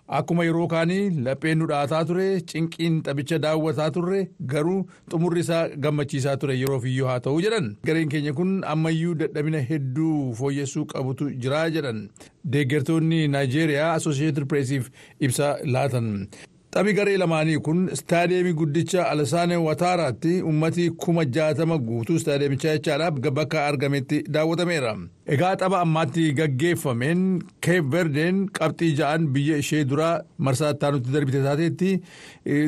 akkuma 0.08 0.44
yeroo 0.44 0.66
kaanii 0.68 1.10
lapheen 1.26 1.58
nu 1.58 1.66
dhaataa 1.70 2.04
ture 2.04 2.40
cinqiin 2.52 3.02
taphicha 3.02 3.38
daawwataa 3.38 3.90
turre? 3.90 4.20
Garuu 4.52 4.86
xumurri 5.10 5.40
isaa 5.40 5.68
gammachiisaa 5.86 6.36
ture 6.36 6.56
yeroof 6.60 6.84
iyyuu 6.84 7.06
haa 7.08 7.20
ta'uu 7.26 7.40
jedhan. 7.46 7.70
Gareen 7.86 8.08
keenya 8.08 8.32
kun 8.32 8.52
ammayyuu 8.74 9.14
dadhabina 9.22 9.60
hedduu 9.70 10.34
fooyyessuu 10.40 10.84
qabutu 10.94 11.30
jira 11.46 11.62
jedhan. 11.70 12.08
Deeggartoonni 12.44 13.28
naayijeeriyaa 13.28 13.92
asoshiyeeted 13.94 14.46
pireesiif 14.48 14.90
ibsa 15.20 15.56
laatan. 15.64 16.28
Taphi 16.74 16.92
garee 16.96 17.16
lamaanii 17.20 17.58
kun 17.66 17.82
istaadiyeemii 17.94 18.52
guddicha 18.60 19.02
Alasaane 19.10 19.56
Wataaraatti 19.56 20.30
uummatii 20.42 20.90
kuma 20.90 21.24
jaatama 21.24 21.76
guutuu 21.78 22.16
istaadiyeemichaa 22.20 22.72
jechaadhaaf 22.76 23.20
bakka 23.36 23.66
argametti 23.66 24.22
daawwatameera. 24.36 24.96
Egaa 25.26 25.56
tapha 25.56 25.80
ammaatti 25.80 26.32
gaggeeffameen 26.40 27.22
Keep 27.60 27.84
Verdeen 27.92 28.40
qabxii 28.58 28.90
ja'an 28.98 29.28
biyya 29.36 29.56
ishee 29.62 29.84
duraa 29.84 30.20
marsaa 30.38 30.70
ittaanutti 30.74 31.12
darbite 31.14 31.42
taateetti 31.46 31.92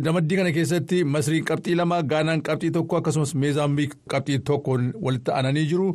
ramaddii 0.06 0.36
kana 0.42 0.52
keessatti 0.52 1.02
Masriin 1.04 1.44
qabxii 1.50 1.74
lama 1.82 1.98
Gaanaan 2.02 2.42
qabxii 2.50 2.70
tokko 2.78 2.96
akkasumas 3.02 3.34
Meezaambiik 3.34 3.98
qabxii 4.08 4.38
tokkoon 4.38 4.92
walitti 5.02 5.30
aananii 5.34 5.66
jiru. 5.66 5.90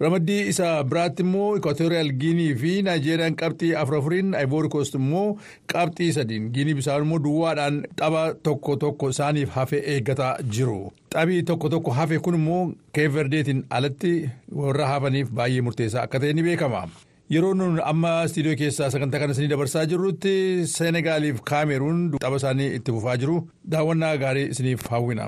Ramaddii 0.00 0.42
isa 0.52 0.66
biraatti 0.90 1.22
immoo 1.26 1.48
ikwaatooriyaal 1.58 2.10
giinii 2.22 2.54
fi 2.60 2.72
naayijeeriyaan 2.88 3.36
qabxii 3.40 3.72
afur 3.80 3.96
afuriin 3.98 4.34
ayvoori 4.40 4.68
koost 4.74 4.94
immoo 5.00 5.26
qabxii 5.72 6.12
sadiin 6.18 6.50
giinii 6.54 6.74
bisaan 6.80 7.02
immoo 7.06 7.18
duwwaadhaan 7.24 7.80
tapha 8.02 8.22
tokko 8.48 8.76
tokko 8.84 9.10
isaaniif 9.16 9.50
hafe 9.58 9.82
eeggataa 9.94 10.30
jiru 10.58 10.78
taphi 11.16 11.42
tokko 11.50 11.68
tokko 11.74 11.90
hafe 11.98 12.18
kun 12.28 12.34
immoo 12.40 12.62
keeverdeetiin 12.98 13.64
alatti 13.80 14.14
warra 14.62 14.86
hafaniif 14.94 15.30
baay'ee 15.40 15.60
murteessaa 15.68 16.02
akka 16.08 16.20
ta'e 16.20 16.32
ni 16.32 16.42
beekama. 16.48 16.88
yeroo 17.34 17.54
nun 17.54 17.80
amma 17.90 18.10
istiidiyoo 18.26 18.56
keessaa 18.60 18.86
sagantaa 18.92 19.18
kana 19.20 19.32
isinii 19.34 19.50
dabarsaa 19.52 19.82
jirrutti 19.90 20.30
seenegaaliif 20.74 21.40
kaameruun 21.50 21.98
tapha 22.22 22.36
isaanii 22.40 22.68
itti 22.78 22.92
fufaa 22.96 23.16
jiru 23.22 23.36
daawwannaa 23.74 24.16
gaarii 24.22 24.46
isiniif 24.54 24.86
hawwina. 24.92 25.26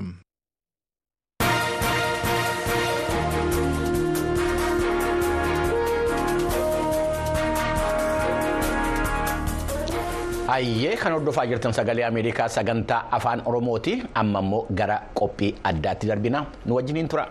Hayyee 10.50 10.96
kan 11.00 11.12
hordofaa 11.14 11.44
jirtan 11.50 11.74
sagalee 11.78 12.04
Ameerikaa 12.06 12.48
sagantaa 12.48 13.02
afaan 13.18 13.42
Oromooti. 13.52 13.94
Amma 14.22 14.42
immoo 14.46 14.62
gara 14.82 14.98
qophii 15.20 15.52
addaatti 15.72 16.10
darbina. 16.12 16.44
Nu 16.66 16.74
wajjiniin 16.80 17.08
tura. 17.14 17.26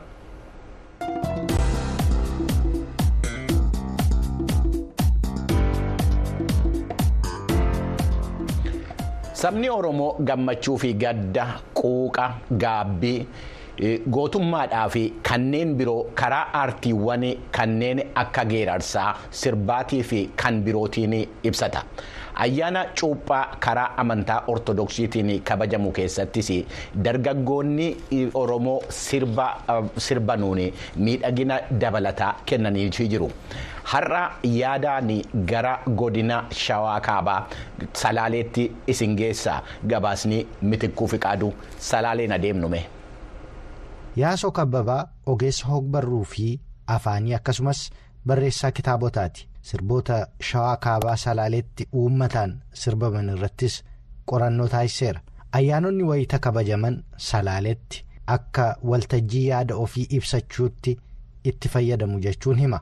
Sabni 9.34 9.70
Oromoo 9.70 10.16
gammachuu 10.24 10.78
fi 10.78 10.94
gadda 10.94 11.46
quuqa 11.74 12.26
gaabbii. 12.64 13.28
gootummaadhaa 14.12 14.88
fi 14.94 15.02
kanneen 15.28 15.70
biroo 15.80 16.02
karaa 16.22 16.48
aartiiwwan 16.62 17.22
kanneen 17.58 18.02
akka 18.22 18.44
geerarsaa 18.50 19.14
sirbaatii 19.42 20.00
fi 20.10 20.20
kan 20.42 20.58
birootiin 20.66 21.14
ibsata 21.44 21.84
ayyaana 22.46 22.82
cuuphaa 23.00 23.46
karaa 23.66 23.88
amantaa 24.04 24.44
ortodoksiitiin 24.54 25.32
kabajamu 25.50 25.92
keessattis 25.98 26.50
dargaggoonni 27.06 27.88
oromoo 28.34 28.82
sirbanuun 30.08 30.62
miidhagina 30.96 31.60
dabalataa 31.82 32.36
kennanii 32.46 32.90
jiru. 33.16 33.32
har'a 33.92 34.22
yaadaan 34.44 35.08
gara 35.52 35.72
godina 36.00 36.36
shawaa 36.64 37.00
kaabaa 37.06 37.38
salaaleetti 38.02 38.66
isin 38.94 39.16
geessa 39.22 39.56
gabaasni 39.94 40.40
mitikkuu 40.62 41.08
fi 41.14 41.18
qaadu 41.24 41.50
salaaleen 41.88 42.32
adeemnume. 42.38 42.82
Yaasoo 44.16 44.52
kabbabaa 44.52 45.08
ogeessa 45.26 45.68
hogbarruu 45.72 46.24
fi 46.34 46.60
afaanii 46.98 47.34
akkasumas 47.40 47.82
barreessaa 48.28 48.72
kitaabotaati 48.72 49.48
sirboota 49.62 50.28
shawaa 50.42 50.78
kaabaa 50.78 51.16
salaaleetti 51.18 51.88
uummataan 51.94 52.60
sirbaman 52.74 53.30
irrattis 53.38 53.84
qorannoo 54.32 54.68
taasiseera. 54.68 55.22
Ayyaanonni 55.52 56.04
wayita 56.04 56.40
kabajaman 56.40 57.04
salaaleetti 57.18 58.04
akka 58.28 58.76
waltajjii 58.84 59.48
yaada 59.48 59.76
ofii 59.76 60.08
ibsachuutti 60.18 60.98
itti 61.44 61.70
fayyadamu 61.70 62.20
jechuun 62.20 62.60
hima. 62.60 62.80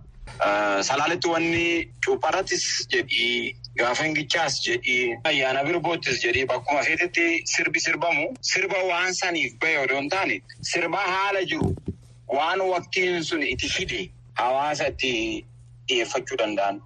Salaaletti 0.81 1.27
wanni 1.27 1.89
cuupharrattis 2.05 2.63
jedhii 2.93 3.55
gaafa 3.77 4.03
hingichaas 4.03 4.57
jedhii 4.65 5.15
ayyaana 5.23 5.63
birboottis 5.63 6.19
jedhii 6.23 6.45
bakkuma 6.45 6.83
feetetti 6.83 7.41
sirbi 7.45 7.79
sirbamu. 7.79 8.25
Sirba 8.41 8.83
waan 8.89 9.13
saniif 9.13 9.55
bahe 9.61 9.77
odoo 9.83 9.99
hin 10.01 10.09
taane 10.09 10.41
sirba 10.61 10.97
haala 10.97 11.43
jiru. 11.45 11.75
Waan 12.37 12.61
waqtiin 12.61 13.23
sun 13.23 13.43
itti 13.43 13.69
fide 13.69 14.11
hawaasa 14.33 14.87
itti 14.87 15.45
dhiyeeffachuu 15.89 16.37
danda'an 16.43 16.81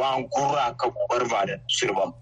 waan 0.00 0.24
gurra 0.36 0.64
akka 0.70 0.90
barbaadan 1.10 1.60
sirbamu. 1.78 2.12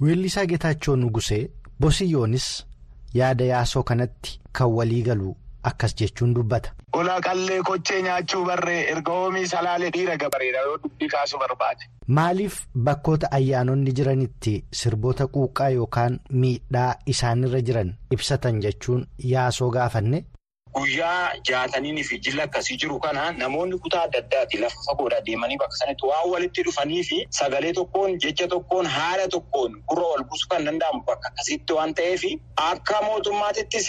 Weellisaa 0.00 0.46
Geetaachoo 0.46 0.96
Nugusee 0.96 1.44
Bosiyyoonis 1.80 2.66
yaada 3.14 3.44
yaasoo 3.44 3.82
kanatti 3.82 4.40
kan 4.52 4.68
walii 4.76 5.02
galu 5.02 5.36
akkas 5.62 5.94
jechuun 6.00 6.34
dubbata. 6.34 6.72
Ulaa 6.98 7.20
qallee 7.20 7.62
kochee 7.62 8.02
nyaachuu 8.02 8.44
barree 8.46 8.80
erga 8.92 9.12
oomii 9.12 9.46
salaalee 9.46 9.90
dhiira 9.96 10.16
gabareedha 10.22 10.58
yoo 10.68 10.78
dubbii 10.84 11.08
kaasuu 11.08 11.38
barbaade. 11.38 11.84
Maaliif 12.06 12.56
bakkoota 12.88 13.28
ayyaanonni 13.38 13.92
jiranitti 13.98 14.54
sirboota 14.80 15.26
quuqqaa 15.34 15.68
yookaan 15.74 16.18
miidhaa 16.44 16.94
isaanirra 17.14 17.60
jiran 17.68 17.94
ibsatan 18.16 18.60
jechuun 18.64 19.06
yaasoo 19.34 19.70
gaafanne. 19.76 20.24
Guyyaa 20.74 21.32
jaatanii 21.48 22.02
fi 22.08 22.18
jilla 22.24 22.42
akkasii 22.48 22.76
jiru 22.82 22.98
kana 23.04 23.22
namoonni 23.32 23.78
kutaa 23.84 24.02
adda 24.06 24.18
addaati 24.18 24.58
lafa 24.64 24.82
fagoodhaa 24.86 25.20
deemanii 25.28 25.56
bakka 25.62 25.76
sanatti 25.76 26.06
waan 26.10 26.30
walitti 26.32 26.62
dhufanii 26.66 27.02
fi 27.08 27.18
sagalee 27.38 27.72
tokkoon 27.78 28.18
jecha 28.24 28.46
tokkoon 28.48 28.86
haala 28.96 29.28
tokkoon 29.28 29.72
gurra 29.88 30.06
ol 30.16 30.22
buusuu 30.28 30.48
kan 30.52 30.64
danda'amu 30.68 31.02
bakka 31.08 31.28
akkasitti 31.32 31.72
waan 31.78 31.94
ta'eef 32.00 32.22
akka 32.66 33.00
mootummaatittis 33.06 33.88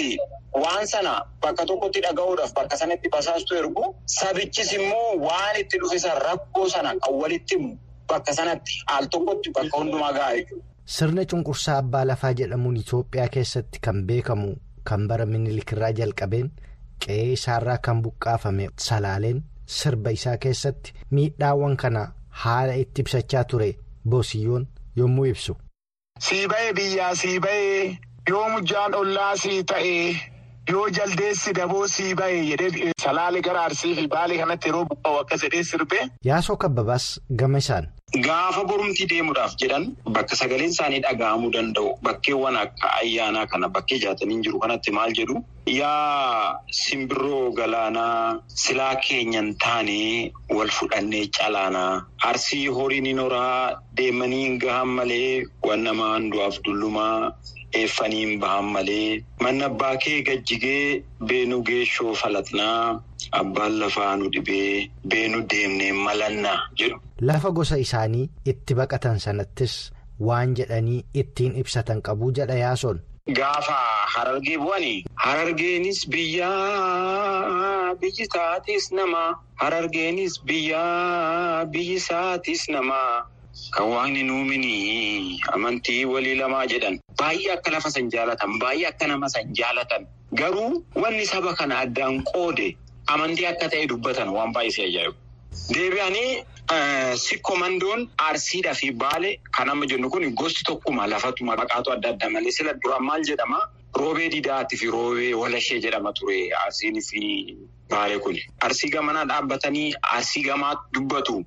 waan 0.64 0.88
sana 0.94 1.14
bakka 1.46 1.66
tokkotti 1.66 2.02
dhaga'uudhaaf 2.08 2.54
bakka 2.58 2.78
sanatti 2.82 3.10
basaastu 3.18 3.56
ergu 3.62 3.86
sabichis 4.16 4.74
immoo 4.80 5.12
waan 5.28 5.60
itti 5.62 5.78
dhufe 5.84 6.00
san 6.06 6.18
rakkoo 6.28 6.66
sana 6.76 6.96
kan 7.06 7.14
walitti 7.22 7.56
himu 7.60 7.78
bakka 8.14 8.34
sanatti 8.40 8.82
al 8.98 9.06
tokkotti 9.18 9.50
bakka 9.60 9.78
hundumaa 9.78 10.12
jechuudha. 10.18 10.66
Sirna 10.98 11.26
cunqursaa 11.26 11.78
abbaa 11.86 12.04
lafaa 12.08 12.34
jedhamuun 12.42 12.78
Itoophiyaa 12.84 13.28
keessatti 13.38 13.80
kan 13.88 14.04
beekamu 14.10 14.50
kan 14.90 15.08
bara 15.08 15.26
minilikirraa 15.26 15.92
jalqabeen. 16.00 16.50
Qe'ee 17.06 17.32
isaarraa 17.38 17.78
kan 17.88 18.02
buqqaafame 18.06 18.68
salaaleen 18.88 19.40
sirba 19.78 20.10
isaa 20.18 20.38
keessatti 20.46 20.94
miidhaawwan 21.18 21.76
kana 21.84 22.04
haala 22.44 22.76
itti 22.84 23.02
ibsachaa 23.06 23.44
ture 23.54 23.70
boosiyyoon 24.14 24.68
yommuu 25.02 25.26
ibsu. 25.34 25.54
Sii 26.28 26.48
ba'ee 26.52 26.74
biyyaa 26.80 27.16
sii 27.22 27.40
ba'ee 27.46 27.98
yoo 28.30 28.48
mujjaan 28.56 28.94
ollaa 29.02 29.36
sii 29.44 29.64
ta'ee 29.64 30.16
yoo 30.70 30.90
jaldeessi 30.98 31.54
daboo 31.58 31.88
sii 31.94 32.14
ba'ee 32.20 32.44
jedhee 32.50 32.92
salaalee 33.04 33.42
gara 33.48 33.64
arsii 33.70 33.96
fi 34.00 34.08
baalee 34.14 34.38
kanatti 34.42 34.70
yeroo 34.70 34.86
buqqa'u 34.92 35.18
akkas 35.24 35.42
jedhee 35.46 35.64
sirbee. 35.70 36.04
Yaasoo 36.30 36.56
kabbabaas 36.64 37.08
gama 37.42 37.58
isaan. 37.64 37.88
Gaafa 38.28 38.64
borumtii 38.70 39.08
deemuudhaaf 39.10 39.54
jedhan 39.62 39.86
bakka 40.18 40.36
sagaleen 40.36 40.70
isaanii 40.76 41.02
dhaga'amuu 41.06 41.52
danda'u 41.56 41.92
bakkeewwan 42.08 42.58
akka 42.64 42.90
ayyaanaa 43.02 43.46
kana 43.54 43.70
bakkee 43.78 44.00
jaataniin 44.06 44.42
jiru 44.48 44.60
kanatti 44.64 44.92
maal 44.98 45.14
jedhu 45.20 45.38
yaa 45.76 46.60
simbirroo 46.82 47.52
galaanaa 47.60 48.40
silaa 48.64 48.96
keenyan 49.08 49.54
taanee 49.64 50.32
wal 50.58 50.72
fudhannee 50.80 51.24
calaanaa 51.40 51.94
arsii 52.32 52.68
horiin 52.80 53.06
hin 53.12 53.20
horaa 53.26 53.82
deemanii 54.02 54.44
hin 54.46 54.60
gahan 54.66 54.88
malee 55.00 55.46
waan 55.68 55.84
namaan 55.90 56.30
du'aaf 56.36 56.60
dullumaa 56.68 57.32
eeffaniin 57.80 58.40
bahan 58.42 58.66
malee 58.76 59.24
manni 59.44 59.64
abbaa 59.70 59.96
kee 60.04 60.22
gajjigee 60.28 61.04
beenuu 61.32 61.62
geeshoo 61.70 62.14
falatnaa 62.22 63.02
abbaan 63.42 63.80
lafaa 63.84 64.16
nu 64.22 64.30
dhibee 64.34 64.90
beenuu 65.14 65.42
deemnee 65.54 65.92
malannaa 66.06 66.60
jedhu. 66.80 66.98
Lafa 67.22 67.52
gosa 67.52 67.78
isaanii 67.86 68.30
itti 68.54 68.76
baqatan 68.82 69.20
sanattis 69.26 69.78
waan 70.30 70.56
jedhanii 70.60 71.00
ittiin 71.24 71.56
ibsatan 71.64 72.02
qabu 72.02 72.32
jedha 72.40 72.56
yaasoon. 72.64 73.00
Gaafa 73.38 73.78
harargee 74.16 74.58
bu'anii 74.58 75.04
harargeenis 75.26 76.00
biyyaa 76.14 77.96
biyyi 78.02 78.24
isaatis 78.26 78.92
namaa 78.98 79.30
harargeenis 79.62 80.40
biyyaa 80.48 81.66
biyyi 81.66 81.96
isaatis 82.02 82.64
namaa 82.70 83.28
kan 83.76 83.86
waaqni 83.94 84.24
nuumini 84.30 84.74
amantii 85.54 86.06
walii 86.14 86.36
lamaa 86.42 86.66
jedhan 86.74 87.00
baay'ee 87.22 87.52
akka 87.56 87.72
lafa 87.72 87.90
san 87.96 88.10
jaalatan 88.16 88.60
baay'ee 88.60 88.88
akka 88.92 89.08
nama 89.08 89.30
san 89.30 89.54
jaalatan. 89.60 90.08
Garuu 90.34 90.86
wanni 90.96 91.26
saba 91.26 91.54
kana 91.60 91.80
addaan 91.86 92.24
qoode 92.32 92.68
amantii 93.08 93.46
akka 93.52 93.70
ta'e 93.74 93.88
dubbatan 93.92 94.30
waan 94.38 94.54
baay'ee 94.56 94.86
ajaa'ibu. 94.88 95.16
Deebi'anii 95.76 96.44
sikkomandoon 97.26 98.08
arsiidhaa 98.30 98.74
fi 98.74 98.92
baale 99.04 99.30
kan 99.58 99.70
amma 99.70 99.86
jennu 99.92 100.10
kun 100.10 100.26
gosti 100.42 100.64
tokkuma 100.64 101.08
lafatu 101.08 101.44
maqaatu 101.46 101.92
adda 101.96 102.10
adda 102.14 102.30
malee. 102.30 102.52
Sila 102.52 102.74
duraan 102.84 103.04
maal 103.04 103.24
jedhama 103.30 103.60
roobee 104.02 104.30
didaatti 104.36 104.78
fi 104.82 104.88
roobee 104.98 105.34
walashee 105.44 105.80
jedhama 105.86 106.14
ture 106.20 106.40
arsiin 106.66 107.02
fi 107.10 107.22
baale 107.90 108.20
kun. 108.24 108.38
Arsii 108.68 108.90
gamanaa 108.98 109.26
dhaabbatanii 109.32 109.94
arsii 110.18 110.44
gamaa 110.50 110.76
dubbatu 110.94 111.42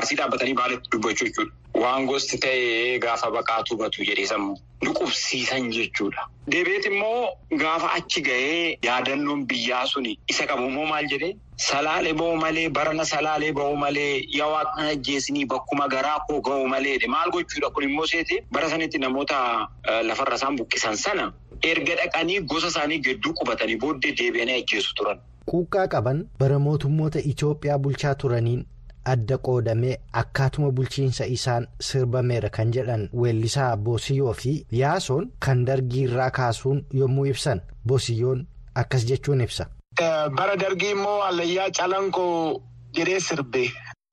arsii 0.00 0.16
dhaabbatanii 0.20 0.54
baaletti 0.60 0.90
dubbachuu 0.92 1.26
jechuudha. 1.28 1.52
Waan 1.82 2.06
gosti 2.06 2.38
ta'e 2.44 2.98
gaafa 3.02 3.30
baqaatu 3.36 3.76
batu 3.80 4.04
jedhee 4.06 4.26
sammuu 4.26 4.56
nuqubsiisan 4.84 5.70
jechuudha. 5.76 6.24
Deebi'eet 6.52 6.86
immoo 6.90 7.28
gaafa 7.62 7.90
achi 7.98 8.22
ga'ee 8.28 8.78
yaadannoon 8.86 9.44
biyyaa 9.50 9.86
suni 9.86 10.16
isa 10.28 10.46
qabu 10.50 10.66
immoo 10.70 10.86
maal 10.92 11.06
jedhee 11.12 11.32
salaalee 11.66 12.12
ba'u 12.20 12.36
malee 12.44 12.68
barana 12.78 13.04
salaalee 13.12 13.52
ba'u 13.58 13.76
malee 13.82 14.22
yaa 14.38 14.48
waaqna 14.54 14.88
ajjeesinii 14.94 15.44
bakkuma 15.52 15.88
garaa 15.94 16.18
koo 16.28 16.40
ga'u 16.48 16.66
malee 16.74 16.96
maal 17.16 17.30
gochuudha 17.36 17.70
kun 17.70 17.84
immoo 17.90 18.06
seete 18.14 18.42
bara 18.52 18.70
sanitti 18.70 18.98
namoota 18.98 19.38
lafarra 20.10 20.34
isaan 20.40 20.56
buqqisan 20.62 20.96
sana 21.04 21.32
erga 21.62 21.94
dhaqanii 22.02 22.40
gosa 22.40 22.66
isaanii 22.74 22.98
gidduu 23.06 23.32
qubatanii 23.40 23.76
booddee 23.84 24.12
deebi'anii 24.18 24.58
ajjeesu 24.62 24.94
turan. 24.94 25.18
Quuqqaa 25.50 25.86
qaban 25.88 26.26
bara 26.38 26.58
mootummoota 26.58 27.18
Itoophiyaa 27.32 27.78
bulchaa 27.78 28.14
turaniin. 28.14 28.66
adda 29.10 29.36
qoodamee 29.46 29.92
akkaatuma 30.20 30.70
bulchiinsa 30.78 31.24
isaan 31.36 31.66
sirbameera 31.86 32.48
kan 32.56 32.72
jedhan 32.76 33.04
weellisaa 33.20 33.76
Boosiyyoo 33.76 34.32
fi 34.40 34.52
Yaasoon 34.80 35.30
kan 35.46 35.62
dargii 35.68 36.02
irraa 36.08 36.30
kaasuun 36.38 36.82
yommuu 36.98 37.24
ibsan 37.30 37.62
Boosiyyoon 37.86 38.42
akkas 38.82 39.06
jechuun 39.10 39.40
ibsa. 39.46 39.66
Bara 40.36 40.56
dargii 40.60 40.90
immoo 40.96 41.20
Allayyaa 41.28 41.70
Calankoo 41.78 42.60
jedhee 42.98 43.20
sirbe. 43.20 43.64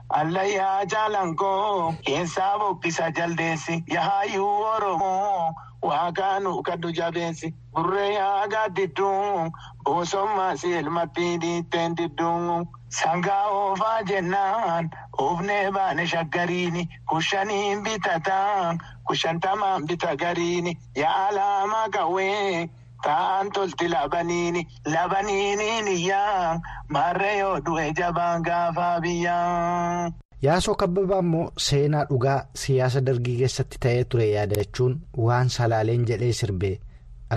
Allayyaa 0.09 0.85
Calankoo 0.91 1.93
keessaa 2.05 2.57
boqqisa 2.59 3.09
jaldeessi 3.17 3.83
yaa'ayyuu 3.93 4.53
Oromoo 4.73 5.53
waaqaanu 5.89 6.53
kaddu 6.67 6.91
jabeessi 6.99 7.49
burree 7.73 8.13
yaagaa 8.13 8.67
didduun 8.75 9.51
boosommaa 9.83 10.55
si 10.61 10.71
elmatti 10.73 11.27
dhiitteen 11.41 11.97
didduun. 11.97 12.67
Sangaa 12.99 13.45
oofaa 13.51 14.01
jennaan 14.09 14.89
oofnee 15.23 15.71
baane 15.71 16.05
shaggariini 16.08 16.88
kushaniin 17.10 17.84
bitataan 17.84 18.79
kushantamaan 19.08 19.86
bita 19.88 20.15
gariini 20.15 20.77
yaalamaa 20.95 21.88
qawwee 21.97 22.69
ta'an 23.03 23.51
tolti 23.55 23.88
labaniini 23.93 24.62
labaniiniin 24.93 25.88
iyyaa 25.88 26.60
marree 26.89 27.38
yoo 27.39 27.57
du'e 27.65 27.91
jabaan 27.99 28.41
gaafaa 28.47 28.99
biyyaa. 29.01 30.12
Yaasoo 30.45 30.75
kabbabaa 30.81 31.19
immoo 31.25 31.51
seenaa 31.67 32.05
dhugaa 32.10 32.39
siyaasa 32.63 33.01
dargii 33.05 33.38
keessatti 33.41 33.77
ta'ee 33.86 34.03
ture 34.13 34.27
yaadachuun 34.31 34.97
waan 35.27 35.49
salaaleen 35.57 36.05
jedhee 36.10 36.33
sirbee 36.39 36.73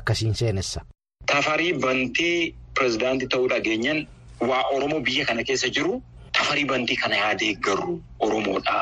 akkasiin 0.01 0.35
seenessa. 0.41 0.81
Tafarii 1.33 1.73
bantii 1.85 2.55
pirezidaantii 2.79 3.29
ta'uu 3.35 3.49
dhageenyan. 3.55 4.07
Waa 4.49 4.63
Oromoo 4.75 5.01
biyya 5.07 5.25
kana 5.27 5.45
keessa 5.45 5.69
jiru 5.79 6.03
tafarii 6.33 6.65
bantii 6.75 6.97
kana 6.97 7.17
yaadee 7.23 7.55
garuu 7.69 7.97
Oromoodha 8.27 8.77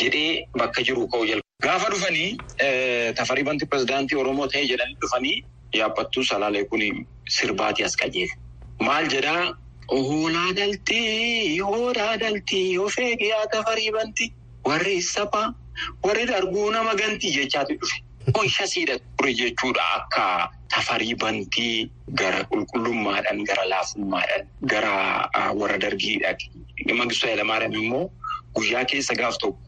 jedhee 0.00 0.46
bakka 0.58 0.82
jiru 0.88 1.06
ka'u 1.12 1.26
jalqaba. 1.26 1.44
Gaafa 1.66 1.90
dhufanii 1.92 2.36
tafarii 3.20 3.44
bantii 3.50 3.66
pirezidaantii 3.70 4.18
Oromoo 4.24 4.46
ta'ee 4.54 4.66
jedhanii 4.72 4.96
dhufanii 5.04 5.36
yaabbattuu 5.72 6.24
salaalee 6.24 6.64
kun 6.64 7.06
sirbaatii 7.28 7.84
as 7.84 7.96
qajeele. 7.96 8.32
Maal 8.80 9.08
jedhaa 9.08 9.54
hoolaa 9.90 10.52
daltii 10.56 11.58
hoolaa 11.60 12.16
daltii 12.20 12.78
of 12.78 12.98
eegiyaa 12.98 13.46
tafarii 13.52 13.90
bantii 13.92 14.32
warri 14.64 15.02
saphaa 15.02 15.54
warri 16.04 16.26
darguu 16.26 16.70
nama 16.70 16.94
gantii 16.94 17.32
jechaatu 17.32 17.74
dhufe. 17.80 18.02
Ishasiidha 18.44 18.98
ture 19.16 19.34
jechuudha 19.34 19.82
akka. 19.96 20.50
Tafarii 20.68 21.14
bantii 21.14 21.90
gara 22.14 22.42
qulqullummaadhaan 22.50 23.44
gara 23.44 23.64
laafummaadhaan 23.68 24.46
gara 24.62 25.30
warra 25.60 25.78
dargiidha. 25.78 26.34
Mangistuu 26.94 27.26
Hayilamaariyaam 27.28 27.74
immoo 27.84 28.10
guyyaa 28.54 28.84
keessa 28.84 29.14
gaaf 29.14 29.38
tokko 29.38 29.58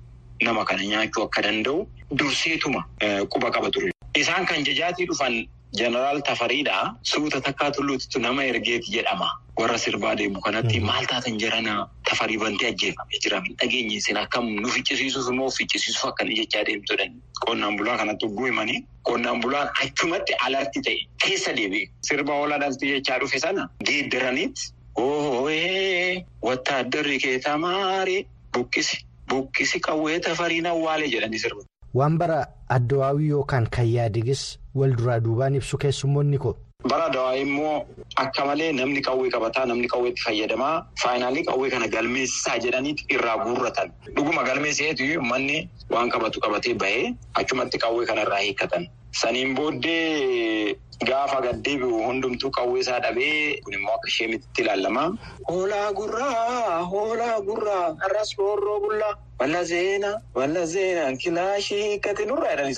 nama 0.43 0.65
kana 0.65 0.85
nyaachuu 0.85 1.23
akka 1.25 1.43
danda'u 1.43 1.87
durseetuma 2.19 2.85
quba 3.33 3.51
qaba 3.51 3.71
ture. 3.71 3.93
Isaan 4.15 4.47
kan 4.47 4.65
jajaatii 4.65 5.07
dhufan 5.07 5.47
jeneraal 5.79 6.23
Tafariidha. 6.23 6.95
Suuta 7.03 7.41
takkaa 7.41 7.71
tulluutitu 7.71 8.19
nama 8.21 8.45
ergeeti 8.45 8.93
jedhama. 8.97 9.29
Warra 9.61 9.79
sirbaa 9.79 10.15
deemu 10.17 10.41
kanatti 10.41 10.81
maal 10.81 11.05
taatan 11.07 11.39
jirana 11.39 11.89
tafarii 12.09 12.39
bantii 12.39 12.67
ajjeefamee 12.73 13.19
jira. 13.23 13.41
Dhageenyi 13.61 13.97
isin 14.01 14.17
akkam 14.17 14.47
nu 14.61 14.69
ficcisiisuuf 14.69 15.29
immoo 15.33 15.51
ficcisiisuuf 15.51 16.05
akkana 16.13 16.33
jechaa 16.39 16.65
deemtudha. 16.69 17.07
Qonnaan 17.47 17.77
bulaa 17.77 17.97
kanatti 17.99 18.27
hogguu 18.27 18.47
himanii 18.47 18.81
qonnaan 19.11 19.41
bulaan 19.41 19.69
achumatti 19.85 20.35
alarti 20.47 20.81
ta'e 20.87 20.99
keessa 21.25 21.53
deebi'e. 21.57 21.91
Sirba 22.09 22.33
hoolaa 22.41 22.59
dhaltii 22.65 22.93
jechaa 22.95 23.19
dhufe 23.21 23.39
sana 23.39 23.69
geeddaraniit 23.85 24.57
ooyee 24.97 26.25
wattaaddarri 26.43 27.19
kee 27.25 27.39
tamaaree 27.47 28.25
buqqisi 28.57 28.97
buqqisi 29.31 29.81
qawwee 29.87 30.19
tafariin 30.27 30.67
awwaalee 30.73 31.09
jedhanii 31.15 31.39
sirba. 31.45 31.63
Waan 31.95 32.19
bara 32.19 32.47
addawaawii 32.69 33.29
yookaan 33.35 33.67
kan 33.77 33.87
yaadigis 33.93 34.59
wal 34.75 34.93
duraa 34.99 35.21
duubaan 35.21 35.55
ibsu 35.61 35.79
keessummoonni 35.79 36.39
ko. 36.39 36.57
Bara 36.91 37.05
addawaawii 37.11 37.43
immoo 37.47 37.87
akka 38.17 38.45
malee 38.47 38.73
namni 38.73 39.03
qawwee 39.09 39.31
qabataa 39.35 39.65
namni 39.67 39.89
qawweetti 39.95 40.23
fayyadamaa 40.27 40.87
faayinaalii 41.03 41.43
qawwee 41.51 41.71
kana 41.71 41.89
galmeessisaa 41.89 42.59
jedhaniiti 42.65 43.05
irraa 43.17 43.37
guurratan. 43.45 43.91
Dhuguma 44.17 44.45
galmeesseetu 44.45 45.21
manni 45.33 45.69
waan 45.91 46.11
qabatu 46.15 46.41
qabatee 46.41 46.75
bahee 46.75 47.13
achumatti 47.35 47.79
qawwee 47.79 48.07
kanarraa 48.07 48.39
hiikkatan. 48.47 48.87
Saniin 49.13 49.55
booddee 49.55 50.75
gaafa 51.09 51.41
gaddeebi'u 51.47 52.03
hundumtuu 52.07 52.51
qawwee 52.57 52.81
isaa 52.85 53.01
dhabee 53.05 53.61
kun 53.65 53.75
immoo 53.79 53.95
akka 53.95 54.09
ishee 54.13 54.29
mititti 54.33 54.63
ilaallama. 54.63 55.05
Hoolaa 55.49 55.93
gurraa 55.93 56.85
hoolaa 56.93 57.41
gurraa. 57.49 57.87
Har'as 58.03 58.35
roorroo 58.39 58.81
bullaa 58.81 59.15
walla 59.41 59.65
seenaa 59.73 60.17
walla 60.35 60.67
seenaa. 60.75 61.13
Kilaashii 61.23 61.83
hiikkate 61.87 62.25
nurraa 62.33 62.51
jedhanii 62.57 62.75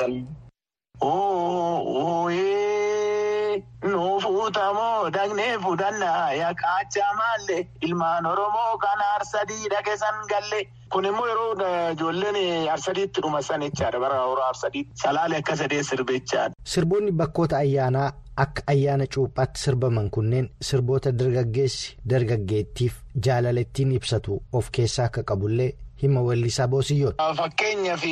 san. 3.83 3.91
Nuufuutamoo 3.91 5.11
dagnee 5.11 5.59
fudhannaa 5.59 6.33
yaaqaachaa 6.33 7.13
maallee 7.17 7.67
ilmaan 7.83 8.27
Oromoo 8.27 8.79
kan 8.79 9.01
arsadii 9.15 9.69
dhageessan 9.71 10.25
galle. 10.29 10.69
Kun 10.93 11.05
immoo 11.05 11.27
yeroo 11.27 11.55
ijoolleen 11.93 12.71
arsadiitti 12.73 13.21
dhumasan 13.23 13.63
jechaadha. 13.63 14.01
Bara 14.01 14.15
yeroo 14.17 14.45
arsadiitti 14.49 14.93
salaalee 15.03 15.39
akka 15.39 15.57
sadee 15.57 15.83
sirbichaadha. 15.83 16.55
Sirboonni 16.65 17.13
bakkoota 17.13 17.57
ayyaanaa 17.57 18.13
akka 18.37 18.63
ayyaana 18.67 19.07
cuuphaatti 19.15 19.61
sirbaman 19.61 20.11
kunneen 20.11 20.51
sirboota 20.63 21.13
dargaggeessi 21.19 21.97
dargaggeettiif 22.11 22.95
jaalalattiin 23.27 23.93
ibsatu 23.93 24.43
of 24.53 24.69
keessaa 24.73 25.05
akka 25.07 25.23
qabullee 25.23 25.73
hima 26.03 26.21
weellisaa 26.23 26.69
boosiyyoodha. 26.69 27.35
Fakkeenyaaf 27.35 28.05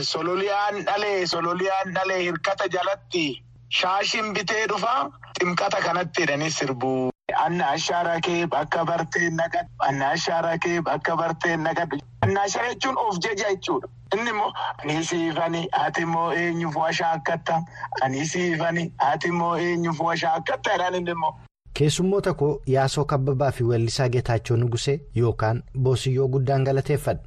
sololiyaan 0.00 0.84
dhalee 0.86 1.26
sololiyaan 1.26 1.94
dhalee 1.94 2.22
hirkata 2.22 2.64
jalatti. 2.72 3.42
Shaashiin 3.78 4.32
bitee 4.34 4.66
dhufaa 4.70 5.10
ximqata 5.38 5.80
kanatti 5.86 6.22
jedhanii 6.22 6.50
sirbu. 6.50 7.10
Anna 7.44 7.68
ashaaraa 7.74 8.20
kee 8.26 8.46
bakka 8.54 8.84
bartee 8.88 9.28
naqadhu. 9.30 9.70
Anna 9.88 10.08
ashaaraa 10.16 10.56
kee 10.64 10.80
bakka 10.88 11.16
bartee 11.20 11.56
naqadhu. 11.66 12.00
Anna 12.26 12.42
ashaaraa 12.48 12.72
jechuun 12.74 12.98
of 13.04 13.20
jaja 13.26 13.52
jechuudha. 13.54 13.88
Inni 14.16 14.30
immoo 14.34 14.50
ani 14.82 15.04
siifani 15.10 15.62
ati 15.84 16.02
immoo 16.08 16.32
eenyuuf 16.40 16.76
washaa 16.82 17.12
akkatta. 17.20 17.60
Ani 18.02 18.26
siifani 18.32 18.92
ati 19.12 19.28
immoo 19.28 19.54
eenyuuf 19.68 20.00
washaa 20.08 20.34
akkatta 20.42 20.72
jedhaan 20.76 20.94
inni 21.02 21.10
immoo. 21.16 21.32
Keessummoota 21.78 22.34
koo 22.34 22.52
yaasoo 22.76 23.04
kabbabaa 23.14 23.50
fi 23.58 23.64
weellisaa 23.72 24.08
Geetaachoo 24.08 24.56
Nugusee 24.56 25.00
yookaan 25.16 25.62
Boosiyyoo 25.78 26.28
guddaan 26.28 26.64
galateeffadha. 26.64 27.22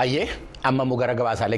Ayyee 0.00 0.28
amma 0.62 0.82
immoo 0.84 0.96
gara 1.00 1.14
gabaasa 1.14 1.48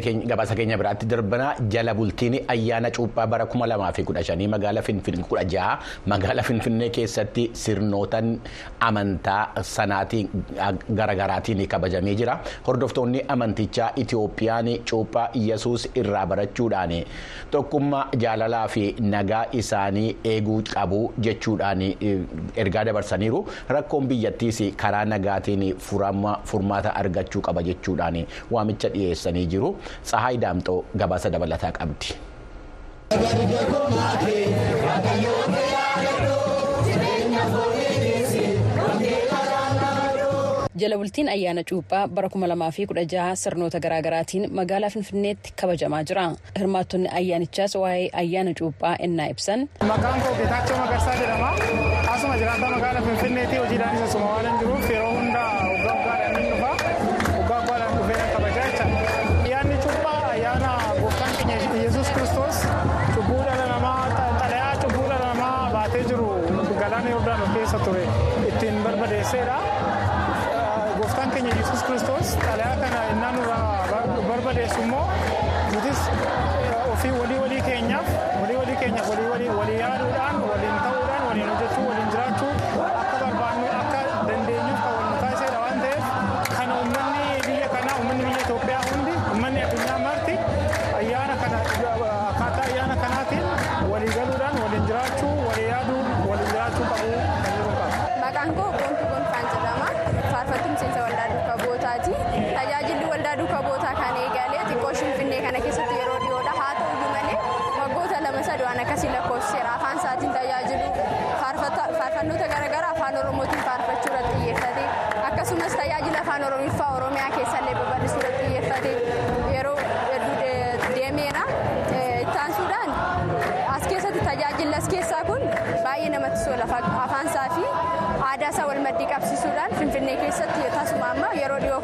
keenya 0.55 0.77
biraatti 0.79 1.07
darbana 1.07 1.47
jala 1.69 1.93
bultiin 1.95 2.35
ayyaana 2.49 2.91
cuuphaa 2.91 3.27
bara 3.27 3.47
kuma 3.47 3.67
lamaa 3.67 3.93
fi 3.93 4.05
kudha 4.05 4.23
shanii 4.23 4.47
magaalaa 4.49 4.83
finfinnee 4.83 5.25
kudha 5.31 5.45
jaha. 5.45 5.79
Magaalaa 6.07 6.43
finfinnee 6.49 6.89
keessatti 6.91 7.51
sirnootaan 7.53 8.39
amantaa 8.81 9.63
sanaatiin 9.63 10.29
garaagaraatiin 10.95 11.67
kabajamee 11.69 12.15
jira. 12.15 12.39
Hordoftoonni 12.67 13.25
amantichaa 13.29 13.91
Itiyoophiyaan 13.97 14.71
cuuphaa 14.91 15.29
Iyyasuus 15.35 15.89
irraa 15.95 16.27
barachuudhaan 16.27 16.95
tokkummaa 17.51 18.05
jaalalaa 18.19 18.69
fi 18.69 18.95
nagaa 19.01 19.45
isaanii 19.53 20.17
eeguu 20.25 20.63
qabu 20.75 21.13
jechuudhaan 21.19 21.83
ergaa 22.57 22.85
dabarsaniiru. 22.85 23.47
Rakkoon 23.69 24.07
biyyattiis 24.15 24.63
karaa 24.77 25.05
nagaatiin 25.05 25.67
furmaata 26.45 26.95
argachuu 26.95 27.43
qaba 27.43 27.63
jechuudhaan 27.63 28.23
waamicha 28.51 28.92
dhiyeessanii 28.97 29.47
jiru 29.55 29.71
tsahaay 30.11 30.37
daamxoo 30.47 30.79
gabaasa 31.05 31.29
dabalataa 31.37 31.73
qabdi. 31.81 32.11
jala 40.81 40.97
bultiin 40.99 41.29
ayyaana 41.29 41.63
cuuphaa 41.71 42.09
bara 42.09 42.29
2016 42.29 43.37
sirnoota 43.43 43.81
garaagaraatiin 43.85 44.49
magaalaa 44.59 44.91
finfinneetti 44.91 45.53
kabajamaa 45.61 46.03
jira 46.11 46.25
hirmaattonni 46.59 47.09
ayyaanichaas 47.21 47.75
waa'ee 47.83 48.09
ayyaana 48.23 48.53
cuuphaa 48.61 48.95
ennaa 49.07 49.27
ibsan. 49.35 49.69
maqaan 49.91 50.21
koo 50.25 50.35
geetaachoo 50.39 50.77
magarsaa 50.83 51.15
jedhama 51.21 51.51
asuma 52.15 52.37
jiraataa 52.43 52.71
magaalaa 52.77 53.03
finfinneetti 53.09 53.57
hojiidhaan 53.63 53.97
isa 53.97 54.09
suma 54.15 54.27
waan 54.33 54.59
jiruuf 54.63 54.91
yeroo 54.95 55.12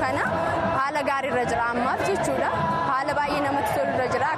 kana 0.09 0.25
haala 0.77 1.01
gaarii 1.09 1.31
irra 1.33 1.45
jira 1.51 1.65
ammaaf 1.73 2.05
jechuudha 2.11 2.51
haala 2.91 3.17
baay'ee 3.21 3.43
namatti 3.47 3.73
tolu 3.79 3.93
irra 3.97 4.07
jira. 4.15 4.31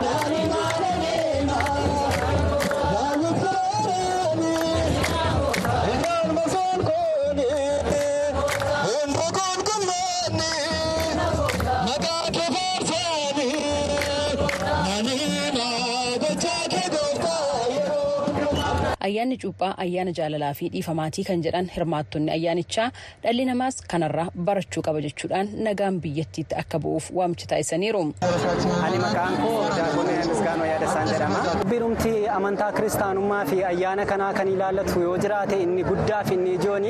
Ayyaanni 19.10 19.36
cuuphaa 19.44 19.72
ayyaana 19.84 20.12
jaalalaa 20.18 20.52
fi 20.60 20.68
dhiifamaatii 20.74 21.24
kan 21.30 21.42
jedhan 21.46 21.68
hirmaattonni 21.76 22.30
ayyaanichaa 22.36 22.88
dhalli 23.24 23.44
namaas 23.50 23.76
kanarraa 23.94 24.28
barachuu 24.48 24.82
qaba 24.88 25.00
jechuudhaan 25.06 25.48
nagaan 25.68 26.00
biyyattiitti 26.06 26.54
akka 26.62 26.78
bu'uuf 26.86 27.06
waamicha 27.20 27.46
taasisaniiru. 27.52 28.02
ani 28.86 28.98
maqaan 29.06 29.34
koo 29.44 29.54
daakonni 29.78 30.14
misgaanoo 30.32 30.66
yaadasaan 30.72 31.08
jedhama. 31.12 31.38
birumti 31.74 32.12
amantaa 32.38 32.72
kiristaanummaa 32.78 33.44
fi 33.52 33.58
ayyaana 33.72 34.04
kanaa 34.12 34.32
kan 34.40 34.48
ilaallatu 34.54 35.00
yoo 35.06 35.16
jiraate 35.26 35.56
inni 35.66 35.82
guddaa 35.90 36.22
fi 36.30 36.34
inni 36.40 36.52
ijoon 36.60 36.86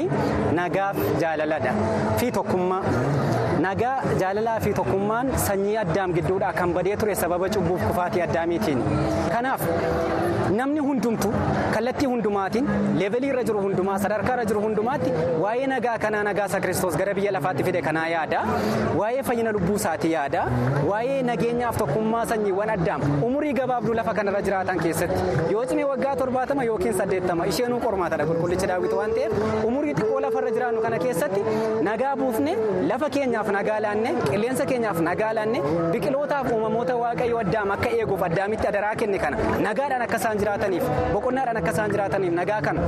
nagaaf 0.60 0.96
jaalaladha 1.24 1.72
fi 2.22 2.26
tokkummaa. 2.38 2.82
nagaa 3.64 3.96
jaalalaa 4.20 4.58
fi 4.64 4.70
tokkummaan 4.78 5.26
sanyii 5.46 5.76
addaam 5.80 6.12
gidduudhaa 6.18 6.52
kan 6.60 6.70
badee 6.76 6.94
ture 7.00 7.14
sababa 7.22 7.48
cubbuuf 7.56 7.82
kufaatii 7.88 8.22
addaamiitiin 8.26 8.80
kanaaf 9.34 9.62
namni 10.60 10.80
hundumtu 10.86 11.28
kallattii 11.74 12.08
hundumaatiin 12.12 12.66
leevelii 13.02 13.30
irra 13.32 13.44
jiru 13.50 13.60
hundumaa 13.66 13.98
sadarkaa 14.04 14.34
irra 14.36 14.44
jiru 14.52 14.60
hundumaatti 14.66 15.10
waa'ee 15.44 15.66
nagaa 15.74 15.96
kanaa 16.04 16.22
nagaa 16.30 16.46
isa 16.52 16.60
kiristoos 16.66 16.96
gara 17.02 17.14
biyya 17.20 17.32
lafaatti 17.38 17.64
fide 17.68 17.80
kanaa 17.88 18.06
yaada. 18.14 18.40
Waa'ee 19.00 19.22
fayyina 19.28 19.52
lubbuu 19.58 19.76
isaati 19.82 20.12
yaada. 20.12 20.42
Waa'ee 20.90 21.22
nageenyaaf 21.30 21.76
tokkummaa 21.82 22.24
sanyiiwwan 22.32 22.70
addaam. 22.76 23.00
Umurii 23.28 23.52
gabaabduu 23.60 23.94
lafa 24.00 24.14
kanarra 24.20 24.42
jiraatan 24.48 24.78
keessatti 24.84 25.52
yoo 25.54 25.64
cimee 25.72 25.84
waggaa 25.92 26.16
torbaatama 26.22 26.64
yookiin 26.70 26.94
saddeettama 27.00 27.46
isheenuu 27.52 27.80
qormaatadha 27.86 28.26
qulqullichi 28.30 28.66
daawwitu 28.70 28.96
waan 29.00 29.12
ta'eef 29.18 29.32
umurii 29.68 29.94
xiqqoo 29.98 30.20
lafarra 30.26 30.50
jiraannu 30.56 30.80
kana 30.86 30.98
keessatti 31.04 31.40
nagaa 31.88 32.14
buufne 32.20 32.52
lafa 32.90 33.08
keenyaaf 33.16 33.48
nagaa 33.58 33.78
laanne 33.86 34.10
qilleensa 34.30 34.66
keenyaaf 34.70 34.98
nagaa 35.08 35.32
laanne 35.38 35.58
biqilootaaf 35.92 36.46
uumamoota 36.54 36.94
waaqayyo 37.02 37.38
addaam 37.44 37.70
akka 37.76 37.90
eeguuf 38.00 38.22
addaamitti 38.28 38.66
adaraa 38.72 38.94
kenne 39.02 39.18
kana 39.24 39.36
nagaadhaan 39.66 40.02
akka 40.06 40.18
isaan 40.22 40.38
jiraataniif 40.42 40.84
boqonnaadhaan 41.14 41.58
akka 41.62 41.72
isaan 41.76 41.90
jiraataniif 42.00 42.32
nagaa 42.40 42.60
kana 42.66 42.80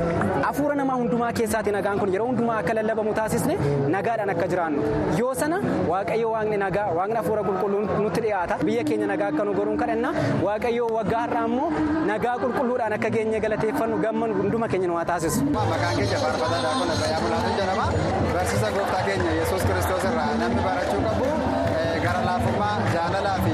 hafuura 0.47 0.75
namaa 0.81 0.97
hundumaa 1.01 1.33
keessaati 1.39 1.71
nagaan 1.77 1.99
kun 2.03 2.13
yeroo 2.15 2.27
hundumaa 2.31 2.59
akka 2.63 2.75
lallabamu 2.79 3.13
taasisne 3.21 3.55
nagaadhaan 3.95 4.31
akka 4.35 4.47
jiraannu 4.53 4.81
yoo 5.21 5.35
sana 5.41 5.57
waaqayyo 5.93 6.29
waaqni 6.35 6.57
nagaa 6.65 6.87
waaqni 6.99 7.17
hafuura 7.21 7.43
qulqulluun 7.49 7.85
nutti 8.05 8.21
dhiyaata 8.27 8.55
biyya 8.67 8.85
keenya 8.91 9.07
nagaa 9.13 9.29
akka 9.35 9.45
nu 9.49 9.53
goruun 9.59 9.77
kadhanna 9.83 10.11
waaqayyo 10.47 10.87
waggaa 10.97 11.21
har'aa 11.25 11.45
immoo 11.51 11.69
nagaa 12.13 12.37
qulqulluudhaan 12.45 12.93
akka 12.99 13.11
geenye 13.17 13.41
galateeffannu 13.47 13.97
gamman 14.07 14.31
hunduma 14.41 14.67
keenya 14.75 14.89
nu 14.93 14.97
haa 15.01 15.05
taasisu. 15.13 15.41
Maqaan 15.59 15.95
keenya 16.01 16.19
faarfataa 16.25 16.61
daakona 16.67 16.95
Bayyaa 17.03 17.21
Mulaatu 17.27 17.51
jedhama. 17.61 17.87
Barsiisa 18.35 18.69
gooftaa 18.77 19.03
keenya 19.09 19.31
Yesuus 19.41 19.63
Kiristoos 19.69 20.05
irraa 20.11 20.29
namni 20.43 20.63
barachuu 20.69 21.01
qabu 21.07 21.27
gara 22.07 22.21
laafummaa 22.29 22.75
jaalalaa 22.95 23.37
fi 23.45 23.52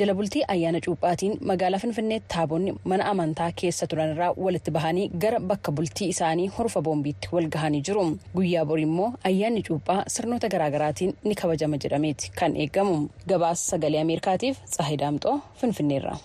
jala 0.00 0.14
bultii 0.18 0.42
ayyaana 0.54 0.80
cuuphaatiin 0.86 1.34
magaalaa 1.50 1.78
finfinneetti 1.84 2.28
taabonni 2.34 2.74
mana 2.92 3.04
amantaa 3.12 3.50
keessa 3.62 3.86
turan 3.92 4.12
irraa 4.14 4.30
walitti 4.46 4.70
bahanii 4.76 5.06
gara 5.24 5.40
bakka 5.50 5.72
bultii 5.80 6.08
isaanii 6.14 6.46
horfa 6.58 6.80
boombiitti 6.88 7.28
wal 7.32 7.48
gahanii 7.56 7.82
jiru 7.90 8.04
guyyaa 8.36 8.64
borii 8.72 8.86
immoo 8.90 9.10
ayyaanni 9.30 9.62
cuuphaa 9.68 10.00
sirnoota 10.16 10.48
garaagaraatiin 10.56 11.14
ni 11.24 11.34
kabajama 11.42 11.76
jedhameeti 11.84 12.30
kan 12.40 12.56
eegamu 12.66 12.96
gabaasa 13.32 13.70
sagalee 13.70 14.00
ameerikaatiif 14.06 14.56
tsaahii 14.74 15.00
daamxoo 15.04 15.36
finfinneerra. 15.60 16.16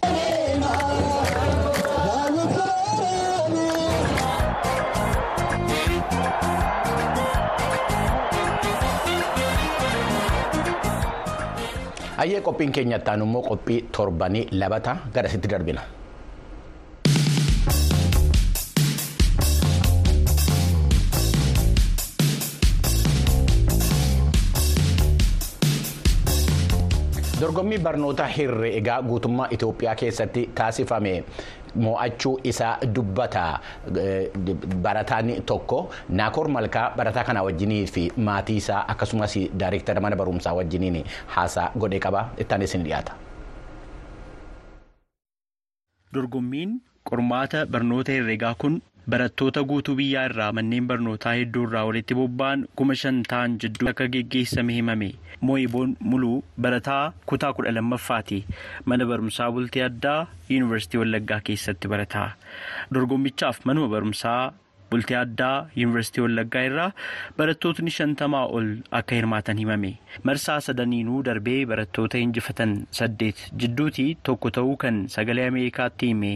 Ayyee 12.17 12.41
qophiin 12.47 12.71
keenya 12.78 12.97
ittaanu 13.02 13.26
immoo 13.30 13.41
qophii 13.49 13.80
torbanii 13.97 14.43
labata 14.63 14.95
garasitti 15.17 15.49
darbina. 15.56 15.82
dorgommii 27.41 27.80
barnoota 27.80 28.26
herreegaa 28.38 29.02
guutummaa 29.04 29.47
Itoophiyaa 29.52 29.95
keessatti 29.95 30.49
taasifame 30.56 31.23
mo'achuu 31.76 32.34
isaa 32.52 32.78
dubbata 32.96 33.44
barataan 34.88 35.32
tokko 35.52 35.80
naakoor 36.10 36.48
malkaa 36.58 36.86
barataa 36.98 37.24
kana 37.30 37.44
wajjinii 37.50 37.84
fi 37.98 38.04
maatii 38.30 38.58
isaa 38.64 38.86
akkasumas 38.96 39.36
daayireektara 39.60 40.02
mana 40.08 40.16
barumsaa 40.16 40.54
wajjiniin 40.62 41.04
haasaa 41.36 41.72
godhee 41.80 42.00
qaba 42.08 42.22
ittaanis 42.46 42.76
ni 42.76 42.84
dhiyaata. 42.90 43.14
dorgommiin 46.14 46.72
qormaata 47.10 47.66
barnoota 47.76 48.12
herreegaa 48.18 48.56
kun 48.64 48.82
barattoota 49.10 49.63
guutuu 49.70 49.96
biyyaa 50.00 50.26
irraa 50.30 50.52
manneen 50.58 50.88
barnootaa 50.88 51.34
hedduu 51.39 51.63
irraa 51.68 51.86
walitti 51.89 52.16
bobba'an 52.20 52.66
kuma 52.82 52.96
shan 53.02 53.22
ta'an 53.34 53.58
jidduu 53.63 53.89
akka 53.92 54.08
geggeessame 54.16 54.74
himame. 54.78 55.10
Moo'iboon 55.42 55.96
muluu 56.00 56.44
barataa 56.68 57.13
kutaa 57.26 57.54
kudha 57.54 57.72
lammaffaati. 57.78 58.44
Mana 58.86 59.06
barumsaa 59.06 59.52
bultii 59.52 59.84
addaa 59.89 60.20
yuunivarsiitii 60.50 61.00
wallaggaa 61.04 61.39
keessatti 61.50 61.88
barataa 61.96 62.30
dorgommichaaf 62.94 63.66
manuma 63.66 63.88
barumsaa 63.96 64.54
bultii 64.92 65.16
addaa 65.20 65.68
yuunivarsiitii 65.76 66.24
wallaggaa 66.24 66.63
irraa 66.70 66.89
barattootni 67.38 67.92
shantamaa 67.98 68.46
ol 68.58 68.68
akka 69.00 69.16
hirmaatan 69.20 69.58
himame. 69.63 69.92
Marsaa 70.24 70.60
sadaniinuu 70.70 71.24
darbee 71.26 71.66
barattoota 71.66 72.18
injifatan 72.28 72.76
saddeet 73.02 73.44
jidduutii 73.60 74.10
tokko 74.24 74.52
ta'uu 74.60 74.76
kan 74.86 75.04
sagalee 75.18 75.48
ameerikaatti 75.52 76.08
hime. 76.13 76.34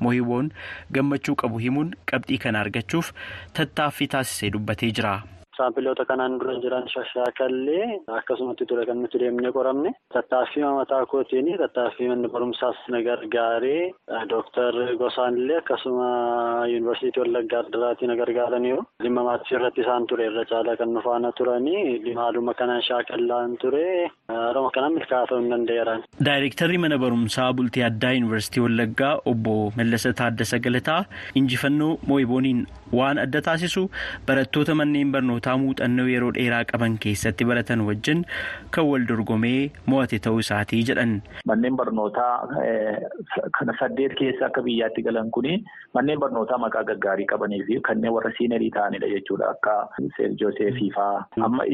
Moo'iboon 0.00 0.50
gammachuu 0.98 1.36
qabu 1.44 1.58
himuun 1.64 1.94
qabxii 2.12 2.38
kana 2.44 2.60
argachuuf 2.66 3.12
tattaaffii 3.60 4.08
taasisee 4.16 4.50
dubbatee 4.58 4.90
jira. 5.00 5.14
Saampiloota 5.56 6.04
kanaan 6.08 6.34
dura 6.40 6.54
jiran 6.62 6.88
shashaakallee 6.94 7.84
akkasumatti 8.18 8.66
ture 8.70 8.84
kan 8.88 8.98
nuti 9.02 9.18
deemnee 9.22 9.52
qoramne 9.56 9.90
tattaaffii 10.14 10.64
mataa 10.78 11.06
kootiin 11.12 11.48
tattaaffii 11.62 12.08
manni 12.10 12.28
barumsaas 12.34 12.76
na 12.94 13.00
gargaaree 13.06 13.92
dooktar 14.32 14.74
Gosaanillee 15.02 15.58
akkasuma 15.62 16.08
yuunivarsiitii 16.72 17.22
Wallaggaa 17.22 17.60
Addaraatii 17.64 18.08
na 18.10 18.16
gargaaraniiru. 18.20 18.82
Dhimma 19.02 19.24
maatii 19.28 19.56
irratti 19.58 19.80
isaan 19.84 20.06
ture 20.12 20.26
irra 20.28 20.44
caalaa 20.52 20.76
kan 20.82 20.92
nu 20.94 21.00
faana 21.06 21.32
turanii 21.40 21.98
dhimma 22.04 22.54
kanaan 22.60 22.82
shaakallaan 22.88 23.56
ture 23.64 23.84
haruma 24.28 24.70
kanaan 24.76 24.94
milkaa'aa 24.98 25.26
ta'uu 25.32 25.40
hin 25.42 25.50
danda'eeraan. 25.54 26.04
Daayireektarri 26.28 26.78
mana 26.84 26.98
barumsaa 27.06 27.48
bultii 27.60 27.86
addaa 27.90 28.12
yuunivarsiitii 28.18 28.64
Wallaggaa 28.66 29.14
obbo 29.32 29.56
Mallasa 29.80 30.12
Taaddasa 30.22 30.58
Galataa 30.68 31.00
injifannoo 31.42 31.92
moo'ibooniin 32.12 32.62
waan 33.00 33.18
adda 33.24 33.40
taasisu 33.48 33.82
barattoota 34.28 34.74
manneen 34.82 35.12
barnootaa 35.16 35.45
muuxannoo 35.62 36.06
yeroo 36.12 36.32
dheeraa 36.38 36.64
qaban 36.72 36.98
keessatti 37.06 37.44
baratan 37.52 37.86
wajjin 37.88 38.24
kan 38.76 38.88
wal 38.90 39.06
dorgomee 39.12 39.70
mo'ate 39.86 40.18
ta'uu 40.26 40.42
isaatii 40.44 40.82
jedhan. 40.90 41.14
Manneen 41.52 41.76
barnootaa 41.76 42.32
kana 43.58 43.74
saddeet 43.80 44.14
keessa 44.18 44.46
akka 44.48 44.62
biyyaatti 44.66 45.02
galan 45.06 45.30
kuni 45.38 45.54
manneen 45.94 46.20
barnootaa 46.24 46.58
maqaa 46.64 46.82
gaggaarii 46.90 47.26
qabanii 47.32 47.62
fi 47.68 47.78
kanneen 47.88 48.12
warra 48.16 48.32
siinerii 48.38 48.70
ta'anidha 48.78 49.10
jechuudha 49.14 49.50
akka 49.54 49.76
Seent 50.16 50.38
Joosefii 50.40 50.90
fa'aa. 50.96 51.22
Amma 51.48 51.64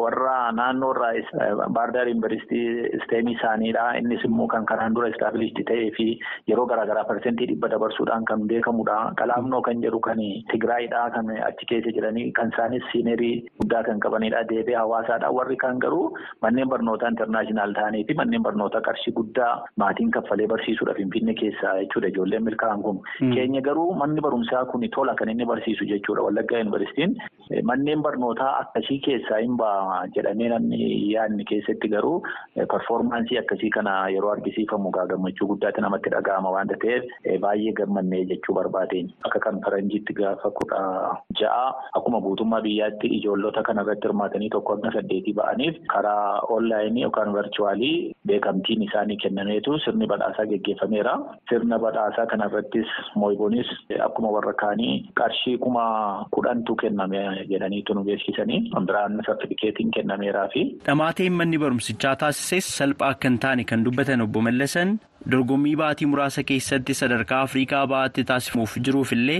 warra 0.00 0.36
naannoo 0.58 0.92
irraa 0.96 1.68
Baardaar 1.78 2.06
Yuunivarsiitii 2.08 2.88
isteemii 2.98 3.34
isaaniidha. 3.38 3.84
Innis 4.02 4.24
immoo 4.28 4.46
kan 4.54 4.66
kanaan 4.66 4.94
dura 4.94 5.08
istaabilishtii 5.14 5.64
ta'ee 5.70 5.90
fi 5.96 6.06
yeroo 6.50 6.66
garaagaraa 6.72 7.04
parsentii 7.10 7.46
dhibba 7.52 7.68
dabarsuudhaan 7.74 8.24
kan 8.30 8.46
beekamudha. 8.52 8.96
Qalaamnoo 9.20 9.62
kan 9.68 9.82
jedhu 9.86 10.00
kan 10.08 10.18
Tigraayidha 10.52 11.02
kan 11.14 11.30
achi 11.48 11.66
keessa 11.72 11.92
jiranii 11.98 12.26
kan 12.38 12.50
isaanis 12.54 12.82
siinerii 12.92 13.21
guddaa 13.62 13.82
kan 13.88 14.00
qabanidha. 14.04 14.42
Deebi'ee 14.52 14.78
hawaasaadha. 14.80 15.30
Warri 15.38 15.56
kan 15.64 15.78
garuu 15.84 16.06
manneen 16.46 16.68
barnootaa 16.74 17.10
intarnaashinaal 17.14 17.74
ta'anii 17.78 18.04
fi 18.10 18.14
manneen 18.22 18.42
barnootaa 18.48 18.82
qarshii 18.88 19.14
guddaa 19.20 19.50
maatiin 19.84 20.10
kaffalee 20.18 20.46
barsiisuudha 20.54 20.94
Finfinnee 21.00 21.34
keessaa 21.42 21.74
jechuudha 21.82 22.08
ijoolleen 22.14 22.44
milkaa'an 22.48 22.82
kun. 22.88 23.00
Keenya 23.34 23.62
garuu 23.70 23.88
manni 24.02 24.20
barumsaa 24.28 24.64
kun 24.72 24.88
tola 24.96 25.14
kan 25.14 25.28
inni 25.34 25.46
barsiisu 25.52 25.84
jechuudha. 25.94 26.22
Wallaggaa 26.28 26.58
yuunivarsiitiin 26.62 27.16
manneen 27.70 28.02
barnootaa 28.02 28.52
akkasii 28.62 28.98
keessaa 29.08 29.38
hin 29.44 29.56
ba'a 29.62 30.00
jedhamee 30.16 30.48
namni 30.54 30.78
yaadni 31.12 31.44
keessatti 31.50 31.88
garuu 31.96 32.16
performaansii 32.72 33.38
akkasii 33.38 33.70
kana 33.76 33.94
yeroo 34.14 34.30
argisiifamu 34.32 34.90
gammachuu 34.96 35.48
guddaatti 35.52 35.80
namatti 35.84 36.10
dhaga'ama 36.14 36.50
waanta 36.56 36.76
ta'eef 36.84 37.04
baay'ee 37.44 37.72
gammannee 37.80 38.22
jechuu 38.32 38.54
barbaadeen 38.58 39.10
akka 39.28 39.40
kan 39.46 39.60
faranjiitti 39.66 40.16
gaafa 40.20 40.50
kudha 40.60 40.80
ja'a 41.40 41.66
akkuma 42.00 42.20
guutummaa 42.26 42.60
biyyaatti 42.68 43.11
ijoollota 43.18 43.62
kana 43.68 43.82
irratti 43.86 44.06
hirmaatanii 44.08 44.50
tokko 44.54 44.74
hanga 44.76 44.92
saddeetii 44.96 45.34
ba'aniif 45.40 45.78
karaa 45.94 46.40
onlaayinii 46.56 47.02
yookaan 47.06 47.32
virchuwaalii 47.36 47.94
beekamtiin 48.30 48.82
isaanii 48.88 49.16
kennameetu 49.24 49.78
sirni 49.84 50.06
badhaasaa 50.12 50.46
geggeeffameera. 50.52 51.14
Sirna 51.50 51.78
badhaasaa 51.86 52.26
kana 52.32 52.48
irrattis 52.52 52.90
moo'iboonis 53.22 53.70
akkuma 54.08 54.30
warra 54.36 54.54
kaanii 54.64 54.94
qarshii 55.22 55.56
kuma 55.66 55.84
kudhantu 56.36 56.76
kenname 56.84 57.22
jedhaniitu 57.52 57.94
nu 57.98 58.04
beeksisanii 58.10 58.60
biraan 58.90 59.20
sartifikeetiin 59.26 59.90
kennameeraa 59.98 60.48
fi. 60.54 60.62
Dhamaateen 60.86 61.32
manni 61.40 61.58
barumsichaa 61.64 62.16
taasises 62.24 62.68
salphaa 62.78 63.10
akka 63.16 63.28
hin 63.28 63.38
taane 63.46 63.64
kan 63.72 63.84
dubbatan 63.88 64.20
obbo 64.28 64.40
Mallasan. 64.48 64.98
Dorgommii 65.30 65.74
baatii 65.80 66.06
muraasa 66.12 66.42
keessatti 66.50 66.94
sadarkaa 67.00 67.40
afriikaa 67.46 67.82
ba'aatti 67.92 68.24
taasifamuuf 68.30 68.76
jiruuf 68.88 69.12
illee 69.16 69.38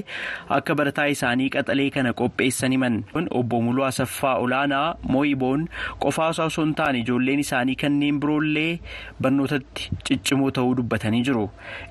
akka 0.58 0.74
barataa 0.80 1.06
isaanii 1.14 1.48
qaxalee 1.56 1.88
kana 1.96 2.12
qopheessan 2.20 2.72
himan 2.76 3.00
obbo 3.40 3.60
Muluu 3.66 3.84
Asaffaa 3.88 4.34
Olaanaa 4.44 4.84
moo'iboon 5.14 5.66
qofaa 6.06 6.28
osoo 6.34 6.64
hin 6.64 6.74
taane 6.82 6.98
ijoolleen 7.02 7.40
isaanii 7.46 7.76
kanneen 7.84 8.20
biroollee 8.24 8.78
barnootatti 9.22 9.90
ciccimoo 10.08 10.50
ta'uu 10.60 10.76
dubbatanii 10.82 11.22
jiru 11.30 11.44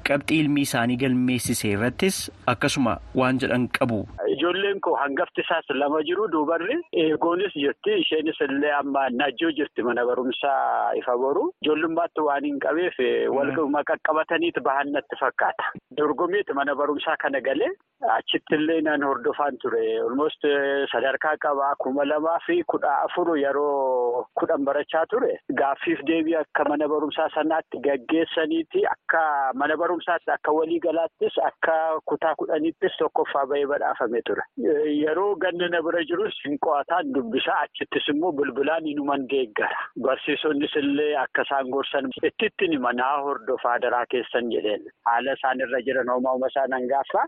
qabxii 0.09 0.39
ilmi 0.45 0.61
isaanii 0.69 0.97
galmeessise 1.05 1.69
irrattis 1.75 2.21
akkasuma 2.55 2.97
waan 3.21 3.39
jedhan 3.45 3.67
qabu. 3.79 4.01
Ijoolleen 4.41 4.79
koo 4.81 4.95
hangafti 4.97 5.41
isaas 5.45 5.67
lama 5.77 5.99
jiru 6.07 6.23
duubarri. 6.33 6.75
Eegoonis 7.01 7.53
jirti. 7.53 7.93
Isheenis 8.03 8.39
illee 8.47 8.71
amma 8.79 9.03
najjoo 9.19 9.51
jirti. 9.59 9.83
Mana 9.85 10.05
barumsaa 10.05 10.93
ifa 11.01 11.13
boru. 11.23 11.43
Ijoollummaatti 11.61 12.25
waan 12.27 12.47
hin 12.49 12.57
qabeef 12.65 12.97
walga'uma 13.37 13.83
qaqqabataniitu 13.91 14.63
bahan 14.69 14.89
natti 14.97 15.19
fakkaata. 15.21 15.69
Dorgomiitu 15.97 16.53
mana 16.57 16.75
barumsaa 16.75 17.15
kana 17.25 17.41
galee 17.49 17.69
achitti 18.09 18.55
illee 18.55 18.81
nan 18.81 19.03
hordofaan 19.07 19.57
ture 19.63 19.81
almost 20.03 20.45
sadarkaa 20.91 21.35
qabaa 21.45 21.73
kuma 21.83 22.05
lamaa 22.05 22.37
fi 22.45 22.57
kudha 22.73 22.93
afur 23.05 23.37
yeroo 23.41 24.25
kudhan 24.39 24.65
barachaa 24.69 25.05
ture 25.13 25.31
gaaffiif 25.61 26.01
deebii 26.09 26.35
akka 26.41 26.65
mana 26.69 26.87
barumsaa 26.93 27.29
sanaatti 27.35 27.81
gaggeessaniiti 27.87 28.85
akka 28.93 29.21
mana 29.63 29.77
barumsaatti 29.83 30.31
akka 30.35 30.51
waliigalaattis 30.59 31.37
akka 31.49 31.75
kutaa 32.13 32.35
kudhaniittis 32.41 32.97
tokkoffaa 32.99 33.45
bahee 33.45 33.65
badhaafame 33.73 34.21
ture. 34.25 34.43
Yeroo 34.57 35.35
ganna 35.35 35.69
na 35.69 35.81
bira 35.81 36.03
jirus 36.11 36.39
qo'ataan 36.65 37.13
dubbisaa 37.13 37.59
achittis 37.67 38.07
immoo 38.13 38.31
bilbilaan 38.31 38.85
inuman 38.93 39.27
deeggara. 39.29 39.77
Barsiisonnis 40.07 40.75
illee 40.81 41.15
akka 41.23 41.41
isaan 41.47 41.69
gorsan 41.75 42.09
itti 42.23 42.67
manaa 42.87 43.21
hordofaa 43.25 43.77
daraa 43.81 44.05
keessan 44.11 44.51
jedheen 44.51 44.83
haala 45.09 45.33
isaan 45.37 45.59
irra 45.65 45.81
jiran 45.87 46.09
homaa 46.13 46.31
homaa 46.35 46.51
isaan 46.53 46.73
hangaafa. 46.77 47.25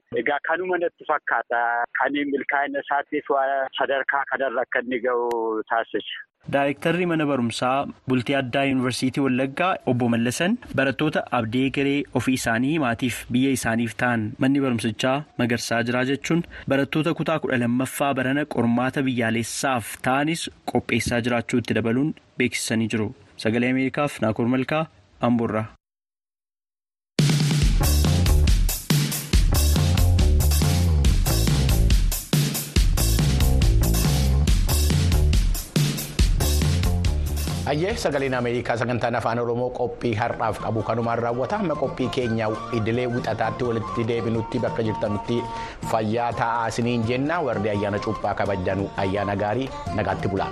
Egaa 0.63 0.71
kanuma 0.71 0.78
natti 0.84 1.06
fakkaata. 1.08 1.60
Kan 1.99 2.13
milkaa'ina 2.34 2.80
isaatiif 2.86 3.28
sadarkaa 3.80 4.23
kanarra 4.32 4.62
akka 4.62 4.80
inni 4.84 4.99
gahu 4.99 5.63
taasisa. 5.69 6.21
Daayirektarri 6.54 7.06
mana 7.08 7.26
barumsaa 7.26 7.86
bultii 8.08 8.36
addaa 8.36 8.63
yuunivarsiitii 8.67 9.21
Wallaggaa 9.23 9.78
obbo 9.88 10.10
Mallasan 10.10 10.58
barattoota 10.76 11.23
abdii 11.38 11.69
garee 11.78 12.04
ofii 12.19 12.34
isaanii 12.39 12.80
maatiif 12.84 13.21
biyya 13.32 13.52
isaaniif 13.58 13.95
ta'an 14.02 14.26
manni 14.39 14.60
barumsichaa 14.65 15.23
magarsaa 15.39 15.84
jira 15.89 16.04
jechuun 16.10 16.43
barattoota 16.73 17.13
kutaa 17.19 17.39
kudha 17.45 17.58
lammaffaa 17.63 18.13
barana 18.19 18.43
qormaata 18.56 19.04
biyyaalessaaf 19.08 19.93
ta'anis 20.10 20.49
qopheessaa 20.73 21.21
jiraachuu 21.30 21.60
itti 21.63 21.73
dabaluun 21.80 22.12
beeksisanii 22.38 22.88
jiru. 22.95 23.13
Sagalee 23.38 23.71
Ameerikaaf 23.71 24.19
Naakoor 24.21 24.47
Malkaa 24.56 24.86
Amboorraa. 25.21 25.65
Ayyee 37.63 37.95
sagaleen 37.95 38.34
Ameerikaa 38.36 38.76
sagantaan 38.78 39.15
afaan 39.15 39.39
Oromoo 39.39 39.69
qophii 39.78 40.12
har'aaf 40.19 40.60
qabu 40.63 40.84
kanumaan 40.84 41.19
raawwata 41.26 41.60
amma 41.63 41.76
qophii 41.84 42.10
keenya 42.17 42.49
idilee 42.80 43.08
wixataatti 43.13 43.63
walitti 43.69 44.04
deebinutti 44.10 44.60
bakka 44.65 44.84
jirtanutti 44.89 45.39
fayyaa 45.91 46.32
ta'aa 46.41 46.67
isiniin 46.73 47.08
jenna 47.12 47.39
warri 47.47 47.69
ayyaana 47.76 47.99
cuuphaa 48.08 48.34
kabajanu 48.41 48.89
ayyaana 49.06 49.36
gaarii 49.45 49.69
nagaatti 49.95 50.28
bulaa. 50.36 50.52